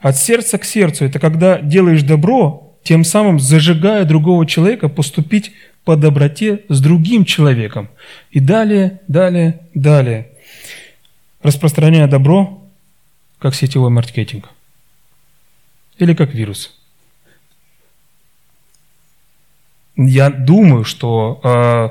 От 0.00 0.16
сердца 0.16 0.58
к 0.58 0.64
сердцу– 0.64 1.04
это 1.06 1.18
когда 1.18 1.58
делаешь 1.60 2.02
добро, 2.02 2.76
тем 2.82 3.04
самым 3.04 3.38
зажигая 3.38 4.04
другого 4.04 4.46
человека 4.46 4.88
поступить 4.88 5.52
по 5.84 5.96
доброте 5.96 6.62
с 6.68 6.80
другим 6.80 7.24
человеком. 7.24 7.88
И 8.30 8.40
далее, 8.40 9.00
далее, 9.06 9.60
далее. 9.74 10.28
Распространяя 11.42 12.08
добро, 12.08 12.62
как 13.38 13.54
сетевой 13.54 13.90
маркетинг. 13.90 14.50
Или 15.98 16.14
как 16.14 16.34
вирус. 16.34 16.74
Я 19.96 20.30
думаю, 20.30 20.84
что 20.84 21.40
э, 21.44 21.90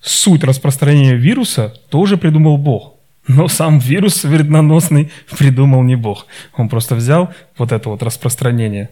суть 0.00 0.44
распространения 0.44 1.16
вируса 1.16 1.74
тоже 1.90 2.16
придумал 2.16 2.58
Бог. 2.58 2.94
Но 3.26 3.48
сам 3.48 3.78
вирус 3.78 4.24
вредноносный 4.24 5.10
придумал 5.36 5.82
не 5.82 5.96
Бог. 5.96 6.26
Он 6.56 6.68
просто 6.68 6.94
взял 6.94 7.34
вот 7.58 7.72
это 7.72 7.90
вот 7.90 8.02
распространение. 8.02 8.90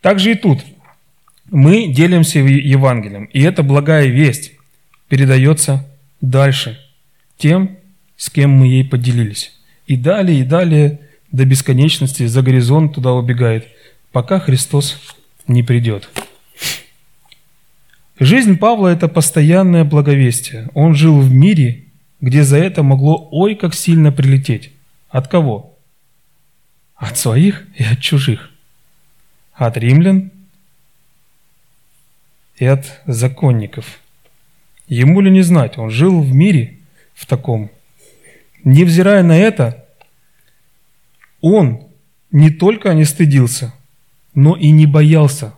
Также 0.00 0.32
и 0.32 0.34
тут. 0.34 0.64
Мы 1.50 1.92
делимся 1.92 2.40
Евангелием, 2.40 3.26
и 3.26 3.40
эта 3.40 3.62
благая 3.62 4.06
весть 4.06 4.52
передается 5.08 5.86
дальше 6.20 6.80
тем, 7.38 7.78
с 8.16 8.30
кем 8.30 8.50
мы 8.50 8.66
ей 8.66 8.84
поделились. 8.84 9.52
И 9.86 9.96
далее, 9.96 10.40
и 10.40 10.44
далее 10.44 11.00
до 11.36 11.44
бесконечности 11.44 12.26
за 12.26 12.42
горизонт 12.42 12.94
туда 12.94 13.12
убегает, 13.12 13.68
пока 14.10 14.40
Христос 14.40 15.14
не 15.46 15.62
придет. 15.62 16.08
Жизнь 18.18 18.56
Павла– 18.56 18.88
это 18.94 19.08
постоянное 19.08 19.84
благовестие. 19.84 20.70
Он 20.72 20.94
жил 20.94 21.20
в 21.20 21.30
мире, 21.30 21.84
где 22.22 22.42
за 22.42 22.56
это 22.56 22.82
могло 22.82 23.28
ой 23.30 23.54
как 23.54 23.74
сильно 23.74 24.10
прилететь. 24.10 24.72
От 25.10 25.28
кого? 25.28 25.76
От 26.94 27.18
своих 27.18 27.66
и 27.76 27.84
от 27.84 28.00
чужих. 28.00 28.50
От 29.52 29.76
римлян 29.76 30.30
и 32.56 32.64
от 32.64 33.02
законников. 33.06 34.00
Ему 34.88 35.20
ли 35.20 35.30
не 35.30 35.42
знать, 35.42 35.76
он 35.76 35.90
жил 35.90 36.22
в 36.22 36.34
мире 36.34 36.78
в 37.14 37.26
таком. 37.26 37.70
Невзирая 38.64 39.22
на 39.22 39.36
это, 39.36 39.85
он 41.40 41.82
не 42.30 42.50
только 42.50 42.92
не 42.94 43.04
стыдился, 43.04 43.74
но 44.34 44.56
и 44.56 44.70
не 44.70 44.86
боялся 44.86 45.54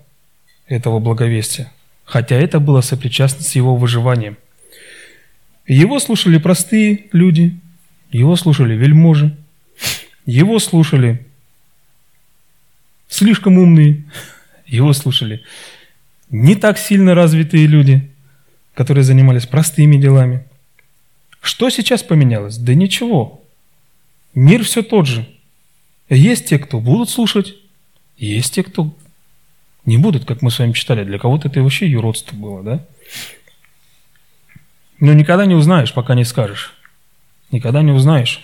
этого 0.66 0.99
благовестия 0.99 1.72
хотя 2.09 2.37
это 2.37 2.59
было 2.59 2.81
сопричастно 2.81 3.45
с 3.45 3.55
его 3.55 3.76
выживанием. 3.76 4.39
Его 5.66 6.01
слушали 6.01 6.39
простые 6.39 7.05
люди, 7.12 7.61
его 8.11 8.35
слушали 8.35 8.74
вельможи, 8.74 9.37
его 10.24 10.59
слушали 10.59 11.26
слишком 13.09 13.59
умные, 13.59 14.05
его 14.66 14.93
слушали 14.95 15.43
не 16.31 16.55
так 16.55 16.79
сильно 16.79 17.14
развитые 17.14 17.66
люди, 17.66 18.11
которые 18.74 19.05
занимались 19.05 19.47
простыми 19.47 19.97
делами. 19.97 20.45
Что 21.43 21.68
сейчас 21.68 22.03
поменялось? 22.03 22.57
Да 22.57 22.74
ничего. 22.74 23.43
Мир 24.35 24.64
все 24.64 24.83
тот 24.83 25.07
же. 25.07 25.26
Есть 26.09 26.47
те, 26.47 26.59
кто 26.59 26.81
будут 26.81 27.11
слушать, 27.11 27.55
есть 28.17 28.55
те, 28.55 28.63
кто 28.63 28.95
не 29.85 29.99
будут, 29.99 30.25
как 30.25 30.43
мы 30.43 30.51
с 30.51 30.59
вами 30.59 30.73
читали. 30.73 31.05
Для 31.05 31.19
кого-то 31.19 31.49
это 31.49 31.63
вообще 31.63 31.87
юродство 31.87 32.35
было, 32.37 32.63
да? 32.63 32.85
Но 35.01 35.13
никогда 35.13 35.47
не 35.47 35.55
узнаешь, 35.55 35.93
пока 35.93 36.15
не 36.15 36.25
скажешь. 36.25 36.75
Никогда 37.51 37.83
не 37.83 37.93
узнаешь. 37.93 38.43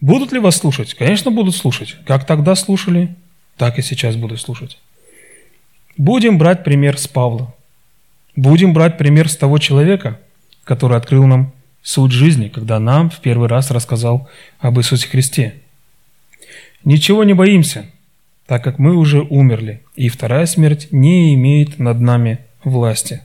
Будут 0.00 0.32
ли 0.32 0.38
вас 0.38 0.56
слушать? 0.56 0.94
Конечно, 0.94 1.30
будут 1.30 1.54
слушать. 1.54 1.96
Как 2.06 2.24
тогда 2.26 2.54
слушали, 2.54 3.14
так 3.56 3.78
и 3.78 3.82
сейчас 3.82 4.16
будут 4.16 4.40
слушать. 4.40 4.78
Будем 5.96 6.38
брать 6.38 6.62
пример 6.62 6.96
с 6.96 7.08
Павла. 7.08 7.54
Будем 8.36 8.72
брать 8.72 8.96
пример 8.98 9.28
с 9.28 9.36
того 9.36 9.58
человека, 9.58 10.20
который 10.62 10.96
открыл 10.96 11.26
нам 11.26 11.52
суть 11.88 12.12
жизни, 12.12 12.48
когда 12.48 12.78
нам 12.78 13.10
в 13.10 13.20
первый 13.20 13.48
раз 13.48 13.70
рассказал 13.70 14.28
об 14.58 14.78
Иисусе 14.78 15.08
Христе– 15.08 15.54
Ничего 16.84 17.24
не 17.24 17.34
боимся, 17.34 17.90
так 18.46 18.62
как 18.62 18.78
мы 18.78 18.96
уже 18.96 19.20
умерли, 19.20 19.82
и 19.96 20.08
вторая 20.08 20.46
смерть 20.46 20.88
не 20.90 21.34
имеет 21.34 21.78
над 21.78 22.00
нами 22.00 22.38
власти. 22.64 23.22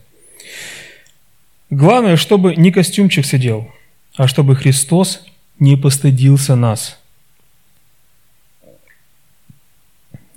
Главное, 1.70 2.18
чтобы 2.18 2.55
не 2.55 2.72
костюмчик 2.72 3.26
сидел, 3.26 3.72
а 4.16 4.28
чтобы 4.28 4.55
Христос 4.55 5.24
не 5.59 5.78
постыдился 5.78 6.55
нас. 6.55 6.99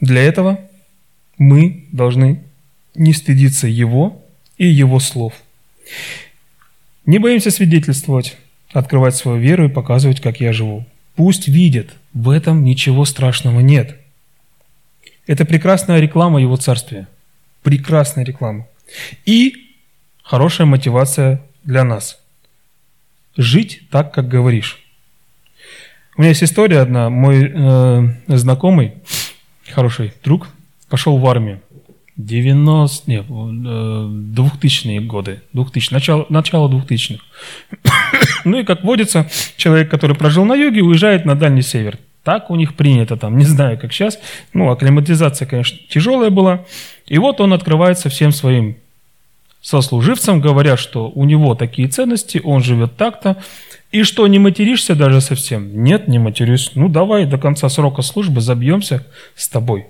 Для 0.01 0.23
этого 0.23 0.61
мы 1.39 1.87
должны 1.91 2.43
не 2.95 3.13
стыдиться 3.13 3.67
Его 3.67 4.23
и 4.59 4.67
Его 4.67 5.01
слов. 5.01 5.33
Не 7.07 7.21
боимся 7.21 7.53
свидетельствовать, 7.53 8.37
открывать 8.73 9.15
свою 9.15 9.39
веру 9.39 9.67
и 9.67 9.73
показывать, 9.73 10.21
как 10.21 10.41
я 10.41 10.53
живу. 10.53 10.85
Пусть 11.15 11.47
видят, 11.47 11.91
в 12.13 12.31
этом 12.31 12.65
ничего 12.65 13.05
страшного 13.05 13.61
нет. 13.61 13.97
Это 15.27 15.45
прекрасная 15.45 16.01
реклама 16.01 16.41
Его 16.41 16.57
Царствия. 16.57 17.07
Прекрасная 17.63 18.25
реклама. 18.25 18.67
И 19.25 19.73
хорошая 20.23 20.67
мотивация 20.67 21.43
для 21.63 21.85
нас. 21.85 22.21
Жить 23.37 23.83
так, 23.91 24.13
как 24.13 24.29
говоришь. 24.29 24.83
У 26.17 26.23
меня 26.23 26.31
есть 26.31 26.43
история 26.43 26.81
одна. 26.81 27.09
Мой 27.09 27.53
э, 27.55 28.09
знакомый, 28.29 28.95
хороший 29.69 30.13
друг, 30.25 30.49
пошел 30.89 31.19
в 31.19 31.27
армию. 31.27 31.61
90, 32.17 33.11
нет, 33.11 33.27
2000-е 33.27 35.01
годы, 35.01 35.43
2000, 35.53 35.93
начало, 35.93 36.27
начало 36.29 36.69
2000-х. 36.69 37.23
ну 38.45 38.59
и, 38.59 38.65
как 38.65 38.85
водится, 38.85 39.29
человек, 39.57 39.91
который 39.91 40.17
прожил 40.17 40.45
на 40.45 40.55
юге, 40.55 40.83
уезжает 40.83 41.27
на 41.27 41.35
Дальний 41.35 41.63
Север. 41.63 41.99
Так 42.25 42.51
у 42.51 42.57
них 42.57 42.75
принято 42.75 43.17
там, 43.17 43.37
не 43.37 43.45
знаю, 43.45 43.79
как 43.79 43.93
сейчас. 43.93 44.19
Ну, 44.53 44.71
акклиматизация, 44.71 45.47
конечно, 45.47 45.79
тяжелая 45.89 46.31
была. 46.31 46.65
И 47.07 47.19
вот 47.19 47.41
он 47.41 47.53
открывается 47.53 48.09
всем 48.09 48.33
своим 48.33 48.77
сослуживцам, 49.61 50.41
говоря, 50.41 50.77
что 50.77 51.11
у 51.11 51.25
него 51.25 51.55
такие 51.55 51.89
ценности, 51.89 52.41
он 52.43 52.63
живет 52.63 52.97
так-то, 52.97 53.37
и 53.93 54.03
что, 54.03 54.27
не 54.27 54.39
материшься 54.39 54.95
даже 54.95 55.21
совсем? 55.21 55.85
Нет, 55.85 56.09
не 56.09 56.19
матерюсь. 56.19 56.73
Ну, 56.75 56.89
давай 56.89 57.27
до 57.27 57.39
конца 57.39 57.69
срока 57.69 58.03
службы 58.03 58.41
забьемся 58.41 59.07
с 59.37 59.49
тобой. 59.49 59.87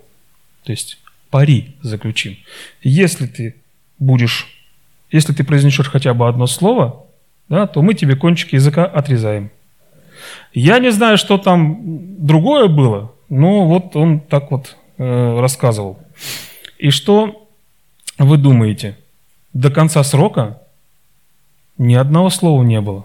То 0.65 0.73
есть 0.73 0.99
пари 1.31 1.77
заключим. 1.83 2.37
Если 2.83 3.27
ты 3.27 3.57
будешь, 3.99 4.47
если 5.11 5.33
ты 5.33 5.45
произнесешь 5.45 5.89
хотя 5.89 6.15
бы 6.15 6.29
одно 6.29 6.47
слово, 6.47 7.07
да, 7.49 7.67
то 7.67 7.83
мы 7.83 7.95
тебе 7.95 8.17
кончики 8.17 8.57
языка 8.57 8.85
отрезаем. 8.85 9.51
Я 10.53 10.79
не 10.79 10.91
знаю, 10.91 11.19
что 11.19 11.39
там 11.39 11.79
другое 12.27 12.69
было, 12.69 13.13
но 13.29 13.67
вот 13.67 13.95
он 13.97 14.21
так 14.21 14.51
вот 14.51 14.77
э, 14.99 15.41
рассказывал. 15.41 15.99
И 16.79 16.91
что 16.91 17.49
вы 18.19 18.37
думаете? 18.37 18.97
До 19.53 19.71
конца 19.71 20.03
срока 20.03 20.61
ни 21.79 21.95
одного 21.95 22.31
слова 22.31 22.63
не 22.63 22.81
было. 22.81 23.05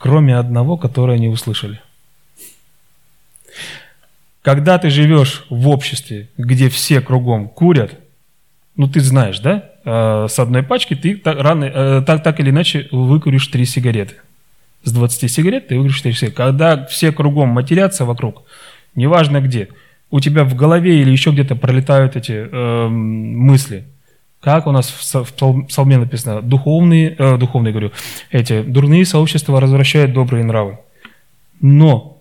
кроме 0.00 0.36
одного, 0.36 0.78
которое 0.78 1.16
они 1.16 1.28
услышали. 1.28 1.80
Когда 4.42 4.78
ты 4.78 4.90
живешь 4.90 5.44
в 5.50 5.68
обществе, 5.68 6.28
где 6.38 6.68
все 6.68 7.00
кругом 7.00 7.48
курят, 7.48 7.98
ну 8.76 8.88
ты 8.88 9.00
знаешь, 9.00 9.38
да? 9.40 9.70
А, 9.84 10.26
с 10.28 10.38
одной 10.38 10.62
пачки 10.62 10.94
ты 10.94 11.16
так, 11.16 11.38
рано, 11.38 11.64
э, 11.64 12.02
так, 12.06 12.22
так 12.22 12.40
или 12.40 12.50
иначе 12.50 12.88
выкуришь 12.90 13.46
три 13.48 13.64
сигареты. 13.64 14.14
С 14.82 14.92
20 14.92 15.30
сигарет 15.30 15.68
ты 15.68 15.76
выкуришь 15.76 16.00
3 16.00 16.12
сигареты. 16.12 16.36
Когда 16.36 16.86
все 16.86 17.12
кругом 17.12 17.50
матерятся 17.50 18.04
вокруг, 18.04 18.44
неважно 18.94 19.40
где, 19.40 19.68
у 20.10 20.20
тебя 20.20 20.44
в 20.44 20.54
голове 20.54 21.02
или 21.02 21.10
еще 21.10 21.30
где-то 21.30 21.54
пролетают 21.54 22.16
эти 22.16 22.48
э, 22.50 22.88
мысли. 22.88 23.84
Как 24.40 24.66
у 24.66 24.72
нас 24.72 24.88
в 24.88 25.66
псалме 25.66 25.98
написано, 25.98 26.40
духовные, 26.40 27.14
э, 27.18 27.36
духовные, 27.36 27.72
говорю, 27.72 27.92
эти 28.30 28.62
дурные 28.62 29.04
сообщества 29.04 29.60
развращают 29.60 30.14
добрые 30.14 30.44
нравы. 30.44 30.78
Но, 31.60 32.19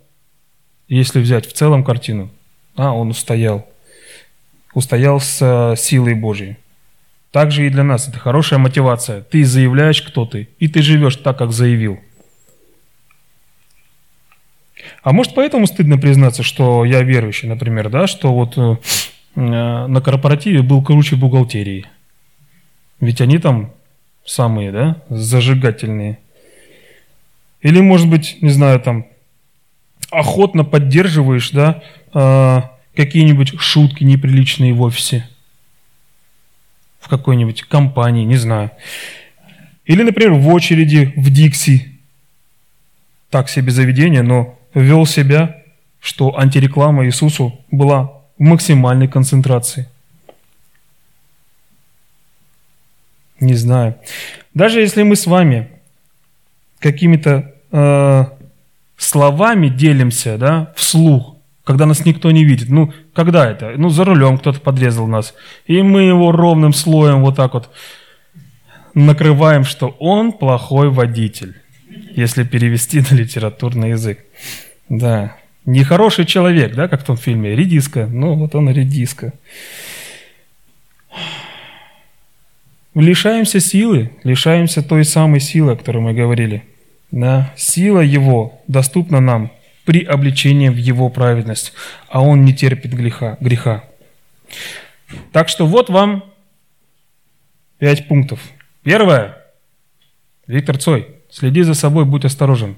если 0.96 1.22
взять 1.22 1.46
в 1.46 1.54
целом 1.54 1.84
картину, 1.84 2.30
а, 2.76 2.94
он 2.94 3.10
устоял. 3.10 3.68
Устоял 4.74 5.20
с 5.20 5.40
э, 5.42 5.76
силой 5.78 6.14
Божьей. 6.16 6.58
Также 7.32 7.68
и 7.68 7.70
для 7.70 7.84
нас 7.84 8.08
это 8.08 8.18
хорошая 8.18 8.60
мотивация. 8.60 9.22
Ты 9.22 9.44
заявляешь, 9.44 10.02
кто 10.02 10.26
ты, 10.26 10.50
и 10.60 10.68
ты 10.68 10.82
живешь 10.82 11.16
так, 11.18 11.38
как 11.38 11.52
заявил. 11.52 12.00
А 15.04 15.12
может, 15.12 15.36
поэтому 15.36 15.68
стыдно 15.68 15.98
признаться, 15.98 16.44
что 16.44 16.86
я 16.86 17.02
верующий, 17.02 17.48
например, 17.48 17.90
да, 17.90 18.08
что 18.08 18.34
вот 18.34 18.58
э, 18.58 18.78
э 19.36 19.88
на 19.88 20.02
корпоративе 20.02 20.62
был 20.62 20.84
круче 20.84 21.16
бухгалтерии. 21.16 21.86
Ведь 23.00 23.22
они 23.22 23.38
там 23.38 23.74
самые, 24.26 24.72
да, 24.72 25.02
зажигательные. 25.10 26.20
Или, 27.62 27.82
может 27.82 28.10
быть, 28.10 28.42
не 28.42 28.50
знаю, 28.50 28.80
там, 28.80 29.06
охотно 30.12 30.64
поддерживаешь, 30.64 31.52
да, 31.52 31.84
э, 32.14 32.62
какие-нибудь 32.96 33.60
шутки 33.60 34.04
неприличные 34.04 34.74
в 34.74 34.82
офисе 34.82 35.28
в 37.00 37.08
какой-нибудь 37.08 37.64
компании, 37.64 38.26
не 38.26 38.36
знаю. 38.36 38.72
Или, 39.86 40.04
например, 40.04 40.34
в 40.34 40.48
очереди 40.50 41.14
в 41.16 41.30
Дикси. 41.32 41.96
Так 43.30 43.50
себе 43.50 43.72
заведение, 43.72 44.22
но 44.22 44.60
вел 44.74 45.06
себя, 45.06 45.64
что 46.00 46.38
антиреклама 46.38 47.06
Иисусу 47.06 47.60
была 47.72 48.22
в 48.38 48.44
максимальной 48.44 49.08
концентрации. 49.08 49.88
Не 53.40 53.54
знаю. 53.54 53.96
Даже 54.54 54.82
если 54.82 55.04
мы 55.04 55.16
с 55.16 55.26
вами 55.26 55.70
какими-то 56.80 57.54
э, 57.72 58.26
словами 59.00 59.70
делимся, 59.70 60.38
да, 60.38 60.74
вслух, 60.76 61.38
когда 61.64 61.86
нас 61.86 62.06
никто 62.06 62.30
не 62.32 62.44
видит. 62.44 62.70
Ну, 62.70 62.94
когда 63.14 63.50
это? 63.50 63.74
Ну, 63.78 63.90
за 63.90 64.04
рулем 64.04 64.38
кто-то 64.38 64.60
подрезал 64.60 65.08
нас. 65.08 65.34
И 65.66 65.82
мы 65.82 66.04
его 66.04 66.32
ровным 66.32 66.74
слоем 66.74 67.22
вот 67.22 67.38
так 67.38 67.54
вот 67.54 67.70
накрываем, 68.94 69.64
что 69.64 69.96
он 70.00 70.34
плохой 70.34 70.90
водитель, 70.90 71.56
если 72.16 72.44
перевести 72.44 73.02
на 73.02 73.16
литературный 73.16 73.92
язык. 73.92 74.20
Да. 74.90 75.38
Нехороший 75.66 76.26
человек, 76.26 76.76
да, 76.76 76.88
как 76.88 77.02
в 77.02 77.06
том 77.06 77.18
фильме, 77.18 77.56
редиска. 77.56 78.08
Ну, 78.08 78.36
вот 78.36 78.56
он 78.56 78.70
редиска. 78.70 79.34
Лишаемся 82.96 83.60
силы, 83.60 84.12
лишаемся 84.24 84.82
той 84.82 85.06
самой 85.06 85.40
силы, 85.40 85.74
о 85.74 85.76
которой 85.76 86.00
мы 86.00 86.14
говорили. 86.14 86.64
Да. 87.12 87.54
Сила 87.58 88.02
Его 88.02 88.62
доступна 88.68 89.20
нам 89.20 89.52
при 89.86 90.04
обличении 90.04 90.70
в 90.70 90.78
его 90.78 91.10
праведность, 91.10 91.74
а 92.10 92.22
он 92.22 92.46
не 92.46 92.54
терпит 92.54 92.94
греха. 92.94 93.38
греха. 93.40 93.84
Так 95.32 95.50
что 95.50 95.66
вот 95.66 95.90
вам 95.90 96.24
пять 97.80 98.08
пунктов. 98.08 98.40
Первое. 98.84 99.38
Виктор 100.46 100.78
Цой, 100.78 101.08
следи 101.32 101.64
за 101.64 101.74
собой, 101.74 102.06
будь 102.06 102.26
осторожен. 102.26 102.76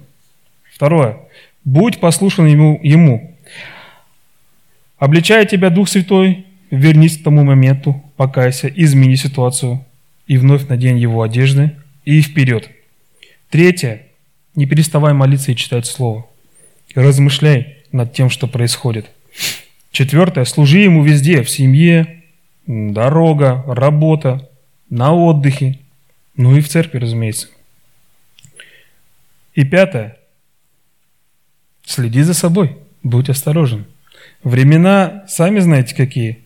Второе. 0.73 1.19
Будь 1.65 1.99
послушан 1.99 2.45
ему. 2.45 2.79
ему. 2.82 3.38
Обличая 4.97 5.45
тебя 5.45 5.69
Дух 5.69 5.89
Святой, 5.89 6.45
вернись 6.69 7.17
к 7.17 7.23
тому 7.23 7.43
моменту, 7.43 8.03
покайся, 8.15 8.67
измени 8.67 9.15
ситуацию 9.15 9.86
и 10.27 10.38
вновь 10.38 10.67
надень 10.67 10.97
его 10.97 11.23
одежды 11.23 11.75
и 12.05 12.21
вперед. 12.21 12.69
Третье. 13.49 14.07
Не 14.55 14.65
переставай 14.65 15.13
молиться 15.13 15.51
и 15.51 15.55
читать 15.55 15.85
Слово. 15.85 16.27
Размышляй 16.93 17.77
над 17.91 18.13
тем, 18.13 18.29
что 18.29 18.47
происходит. 18.47 19.09
Четвертое. 19.91 20.45
Служи 20.45 20.79
ему 20.79 21.03
везде, 21.03 21.43
в 21.43 21.49
семье, 21.49 22.23
дорога, 22.67 23.63
работа, 23.67 24.49
на 24.89 25.13
отдыхе, 25.13 25.79
ну 26.35 26.55
и 26.55 26.61
в 26.61 26.67
церкви, 26.67 26.99
разумеется. 26.99 27.47
И 29.53 29.63
пятое. 29.63 30.17
Следи 31.85 32.21
за 32.21 32.33
собой, 32.33 32.77
будь 33.03 33.29
осторожен. 33.29 33.85
Времена, 34.43 35.25
сами 35.27 35.59
знаете 35.59 35.95
какие, 35.95 36.39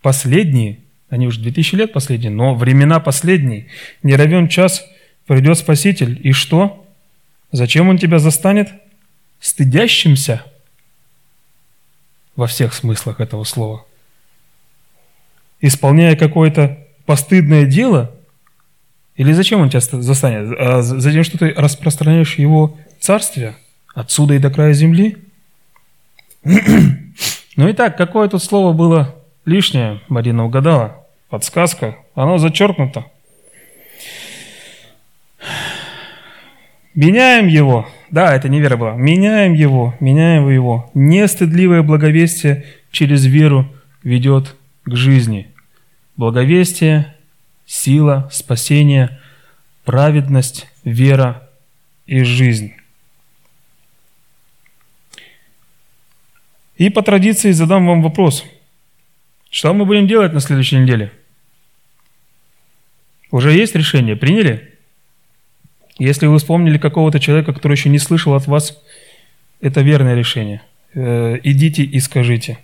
последние, 0.00 0.78
они 1.08 1.26
уже 1.26 1.40
2000 1.40 1.74
лет 1.74 1.92
последние, 1.92 2.30
но 2.30 2.54
времена 2.54 3.00
последние. 3.00 3.66
Не 4.02 4.14
равен 4.16 4.48
час, 4.48 4.84
придет 5.26 5.58
Спаситель, 5.58 6.20
и 6.22 6.32
что? 6.32 6.81
Зачем 7.52 7.88
он 7.88 7.98
тебя 7.98 8.18
застанет? 8.18 8.72
стыдящимся 9.42 10.44
во 12.36 12.46
всех 12.46 12.72
смыслах 12.72 13.20
этого 13.20 13.44
слова, 13.44 13.84
исполняя 15.60 16.16
какое-то 16.16 16.78
постыдное 17.04 17.66
дело, 17.66 18.12
или 19.16 19.32
зачем 19.32 19.60
он 19.60 19.68
тебя 19.68 19.80
застанет? 19.80 20.56
А 20.58 20.80
за 20.82 21.12
тем, 21.12 21.24
что 21.24 21.36
ты 21.38 21.50
распространяешь 21.50 22.38
его 22.38 22.78
царствие 23.00 23.56
отсюда 23.94 24.34
и 24.34 24.38
до 24.38 24.50
края 24.50 24.72
земли? 24.72 25.18
ну 26.44 27.68
и 27.68 27.72
так, 27.74 27.98
какое 27.98 28.28
тут 28.28 28.42
слово 28.42 28.72
было 28.72 29.14
лишнее, 29.44 30.00
Марина 30.08 30.46
угадала. 30.46 31.04
Подсказка, 31.28 31.96
оно 32.14 32.38
зачеркнуто. 32.38 33.06
Меняем 36.94 37.46
его– 37.46 37.88
да, 38.12 38.34
это 38.34 38.50
не 38.50 38.60
вера 38.60 38.76
была. 38.76 38.94
Меняем 38.94 39.54
его, 39.54 39.96
меняем 39.98 40.46
его. 40.50 40.90
Нестыдливое 40.92 41.82
благовестие 41.82 42.66
через 42.90 43.24
веру 43.24 43.74
ведет 44.02 44.54
к 44.84 44.94
жизни. 44.94 45.48
Благовестие, 46.18 47.16
сила, 47.64 48.28
спасение, 48.30 49.18
праведность, 49.84 50.68
вера 50.84 51.48
и 52.04 52.22
жизнь. 52.22 52.74
И 56.76 56.90
по 56.90 57.00
традиции 57.00 57.52
задам 57.52 57.86
вам 57.86 58.02
вопрос. 58.02 58.44
Что 59.48 59.72
мы 59.72 59.86
будем 59.86 60.06
делать 60.06 60.34
на 60.34 60.40
следующей 60.40 60.76
неделе? 60.76 61.12
Уже 63.30 63.52
есть 63.52 63.74
решение? 63.74 64.16
Приняли? 64.16 64.71
Если 65.98 66.26
вы 66.26 66.38
вспомнили 66.38 66.78
какого-то 66.78 67.20
человека, 67.20 67.52
который 67.52 67.74
еще 67.74 67.88
не 67.88 67.98
слышал 67.98 68.34
от 68.34 68.46
вас, 68.46 68.80
это 69.60 69.80
верное 69.82 70.14
решение. 70.14 70.62
Э, 70.94 71.38
идите 71.42 71.82
и 71.82 72.00
скажите. 72.00 72.58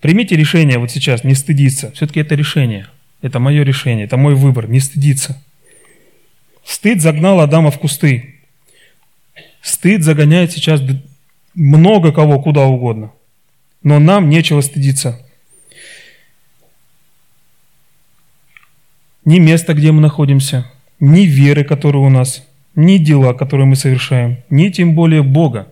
Примите 0.00 0.36
решение 0.36 0.78
вот 0.78 0.90
сейчас, 0.90 1.24
не 1.24 1.34
стыдиться. 1.34 1.92
Все-таки 1.92 2.20
это 2.20 2.34
решение. 2.34 2.88
Это 3.20 3.38
мое 3.38 3.62
решение, 3.62 4.04
это 4.06 4.16
мой 4.16 4.34
выбор, 4.34 4.68
не 4.68 4.80
стыдиться. 4.80 5.40
Стыд 6.64 7.00
загнал 7.00 7.40
Адама 7.40 7.70
в 7.70 7.78
кусты. 7.78 8.40
Стыд 9.60 10.02
загоняет 10.02 10.52
сейчас 10.52 10.82
много 11.54 12.12
кого 12.12 12.40
куда 12.40 12.64
угодно. 12.66 13.12
Но 13.84 14.00
нам 14.00 14.28
нечего 14.28 14.60
стыдиться. 14.60 15.21
Ни 19.24 19.38
место, 19.38 19.74
где 19.74 19.92
мы 19.92 20.00
находимся, 20.00 20.70
ни 21.00 21.22
веры, 21.22 21.64
которые 21.64 22.02
у 22.02 22.10
нас, 22.10 22.46
ни 22.74 22.98
дела, 22.98 23.34
которые 23.34 23.66
мы 23.66 23.76
совершаем, 23.76 24.38
ни 24.50 24.68
тем 24.68 24.94
более 24.94 25.22
Бога, 25.22 25.68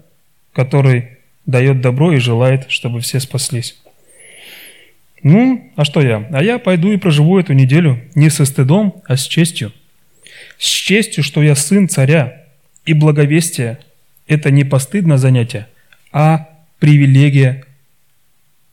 который 0.53 1.19
дает 1.47 1.81
добро 1.81 2.13
и 2.13 2.19
желает, 2.19 2.71
чтобы 2.71 3.01
все 3.01 3.21
спаслись. 3.21 3.77
Ну, 5.23 5.71
а 5.77 5.85
что 5.85 6.01
я? 6.01 6.29
А 6.33 6.43
я 6.43 6.59
пойду 6.59 6.93
и 6.93 6.97
проживу 6.97 7.39
эту 7.39 7.53
неделю 7.53 8.01
не 8.15 8.31
со 8.31 8.45
стыдом, 8.45 9.03
а 9.07 9.17
с 9.17 9.27
честью. 9.27 9.73
С 10.59 10.67
честью, 10.67 11.23
что 11.23 11.43
я 11.43 11.55
сын 11.55 11.89
царя, 11.89 12.45
и 12.87 12.95
благовестие– 12.95 13.79
это 14.27 14.51
не 14.51 14.65
постыдное 14.65 15.19
занятие, 15.19 15.69
а 16.13 16.49
привилегия 16.79 17.65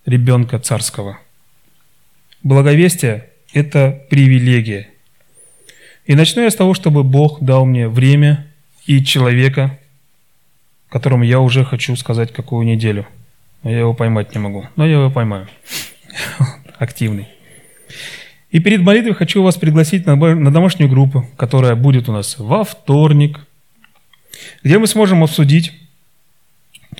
ребенка 0.05 0.59
царского. 0.59 1.19
Благовестие– 2.43 3.25
это 3.53 4.03
привилегия. 4.09 4.89
И 6.05 6.15
начну 6.15 6.43
я 6.43 6.49
с 6.49 6.55
того, 6.55 6.73
чтобы 6.73 7.03
Бог 7.03 7.41
дал 7.41 7.65
мне 7.65 7.87
время 7.87 8.47
и 8.85 9.03
человека, 9.03 9.77
которому 10.89 11.23
я 11.23 11.39
уже 11.39 11.65
хочу 11.65 11.95
сказать, 11.95 12.31
какую 12.31 12.65
неделю. 12.65 13.05
Но 13.63 13.69
я 13.69 13.79
его 13.79 13.93
поймать 13.93 14.33
не 14.33 14.39
могу. 14.39 14.65
Но 14.75 14.85
я 14.85 14.93
его 14.93 15.11
поймаю. 15.11 15.47
Активный. 16.77 17.27
И 18.49 18.59
перед 18.59 18.81
молитвой 18.81 19.13
хочу 19.13 19.43
вас 19.43 19.57
пригласить 19.57 20.05
на, 20.05 20.15
домашнюю 20.51 20.89
группу, 20.89 21.27
которая 21.35 21.75
будет 21.75 22.07
у 22.07 22.13
нас 22.13 22.37
во 22.39 22.63
вторник, 22.63 23.39
где 24.63 24.79
мы 24.79 24.87
сможем 24.87 25.23
обсудить 25.23 25.73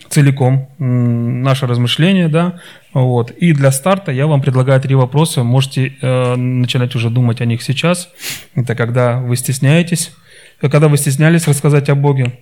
целиком 0.10 0.70
наше 0.78 1.68
размышление, 1.68 2.28
да, 2.28 2.60
вот. 2.93 3.32
И 3.32 3.53
для 3.53 3.72
старта 3.72 4.12
я 4.12 4.28
вам 4.28 4.41
предлагаю 4.41 4.82
три 4.82 4.95
вопроса, 4.95 5.43
можете 5.43 5.93
э, 6.01 6.36
начинать 6.36 6.95
уже 6.95 7.10
думать 7.10 7.41
о 7.41 7.45
них 7.45 7.62
сейчас. 7.62 8.10
Это 8.55 8.76
когда 8.76 9.20
вы 9.20 9.36
стесняетесь, 9.36 10.12
когда 10.60 10.88
вы 10.88 10.97
стеснялись 10.97 11.47
рассказать 11.47 11.89
о 11.89 11.95
Боге, 11.95 12.39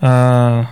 э, 0.00 0.64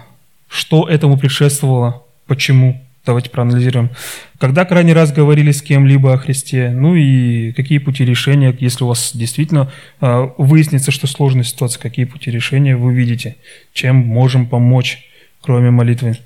что 0.49 0.89
этому 0.89 1.19
предшествовало, 1.19 2.03
почему, 2.27 2.83
Давайте 3.05 3.31
проанализируем. 3.31 3.91
Когда 4.39 4.65
крайний 4.65 4.93
раз 4.93 5.13
говорили 5.13 5.51
с 5.51 5.61
кем-либо 5.61 6.13
о 6.13 6.19
Христе? 6.19 6.71
Ну 6.71 6.95
и 6.95 7.51
какие 7.53 7.79
пути 7.79 8.05
решения, 8.05 8.57
если 8.61 8.85
у 8.85 8.87
вас 8.87 9.11
действительно 9.13 9.73
э, 10.01 10.29
выяснится, 10.39 10.93
что 10.93 11.09
сложная 11.09 11.43
ситуация, 11.43 11.81
какие 11.81 12.05
пути 12.05 12.31
решения 12.31 12.77
вы 12.77 12.95
видите? 12.95 13.37
Чем 13.73 13.97
можем 13.97 14.47
помочь, 14.47 15.05
кроме 15.43 15.71
молитвы? 15.71 16.19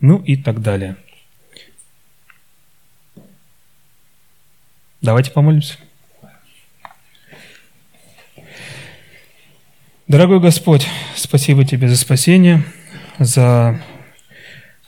Ну 0.00 0.18
и 0.18 0.36
так 0.36 0.60
далее. 0.62 0.96
Давайте 5.00 5.32
помолимся. 5.32 5.78
Дорогой 10.06 10.40
Господь, 10.40 10.86
спасибо 11.16 11.64
Тебе 11.64 11.88
за 11.88 11.96
спасение, 11.96 12.62
за 13.18 13.80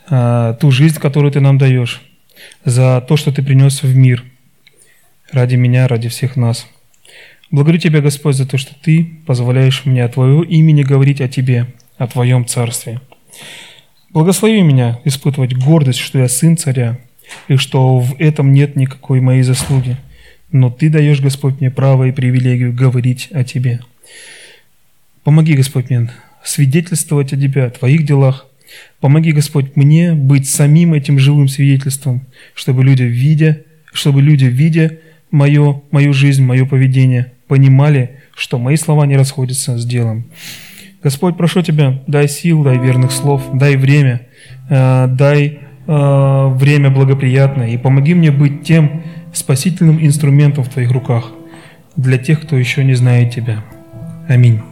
а, 0.09 0.55
ту 0.55 0.71
жизнь, 0.71 1.01
которую 1.01 1.33
Ты 1.33 1.41
нам 1.41 1.57
даешь, 1.57 2.03
за 2.65 3.01
то, 3.01 3.17
что 3.17 3.33
Ты 3.33 3.43
принес 3.43 3.83
в 3.83 3.97
мир 3.97 4.23
ради 5.33 5.57
меня, 5.57 5.89
ради 5.89 6.09
всех 6.09 6.37
нас. 6.37 6.67
Благодарю 7.51 7.79
Тебя, 7.79 8.01
Господь, 8.01 8.37
за 8.37 8.47
то, 8.47 8.59
что 8.59 8.75
Ты 8.75 9.19
позволяешь 9.27 9.85
мне 9.85 10.05
от 10.05 10.15
Твоего 10.15 10.43
имени 10.43 10.83
говорить 10.83 11.21
о 11.21 11.29
Тебе, 11.29 11.73
о 11.97 12.07
Твоем 12.07 12.47
Царстве. 12.47 13.01
Благослови 14.11 14.63
меня 14.63 15.01
испытывать 15.05 15.55
гордость, 15.55 15.99
что 15.99 16.19
я 16.19 16.29
сын 16.29 16.57
царя, 16.57 16.99
и 17.49 17.57
что 17.57 17.99
в 17.99 18.15
этом 18.19 18.53
нет 18.53 18.77
никакой 18.77 19.21
моей 19.21 19.43
заслуги. 19.43 19.97
Но 20.53 20.71
Ты 20.71 20.89
даешь, 20.89 21.21
Господь, 21.21 21.61
мне 21.61 21.71
право 21.71 22.05
и 22.05 22.13
привилегию 22.13 22.73
говорить 22.73 23.29
о 23.33 23.45
Тебе. 23.45 23.81
Помоги, 25.25 25.55
Господь, 25.55 25.91
мне 25.91 26.11
свидетельствовать 26.45 27.33
о 27.33 27.37
Тебе, 27.37 27.65
о 27.65 27.71
Твоих 27.71 28.05
делах– 28.05 28.47
Помоги, 29.01 29.33
Господь, 29.33 29.77
мне 29.77 30.15
быть 30.15 30.49
самим 30.49 30.95
этим 30.95 31.19
живым 31.19 31.49
свидетельством, 31.49 32.27
чтобы 32.55 32.85
люди, 32.85 33.03
видя, 33.03 33.63
чтобы 33.93 34.23
люди, 34.23 34.47
видя 34.47 34.99
мое, 35.31 35.83
мою 35.91 36.13
жизнь, 36.13 36.43
мое 36.43 36.65
поведение, 36.65 37.33
понимали, 37.47 38.21
что 38.35 38.59
мои 38.59 38.77
слова 38.77 39.07
не 39.07 39.17
расходятся 39.17 39.79
с 39.79 39.85
делом. 39.85 40.27
Господь, 41.05 41.37
прошу 41.37 41.61
Тебя, 41.61 42.01
дай 42.07 42.27
сил, 42.29 42.65
дай 42.65 42.79
верных 42.79 43.13
слов, 43.13 43.43
дай 43.53 43.77
время, 43.77 44.23
э, 44.71 45.07
дай 45.07 45.59
э, 45.87 46.49
время 46.55 46.91
благоприятное 46.91 47.69
и 47.69 47.77
помоги 47.77 48.15
мне 48.15 48.31
быть 48.31 48.63
тем 48.63 49.03
спасительным 49.35 50.03
инструментом 50.03 50.65
в 50.65 50.71
Твоих 50.71 50.91
руках 50.91 51.31
для 51.95 52.17
тех, 52.17 52.41
кто 52.41 52.57
еще 52.57 52.83
не 52.85 52.95
знает 52.95 53.35
Тебя. 53.35 53.63
Аминь. 54.29 54.63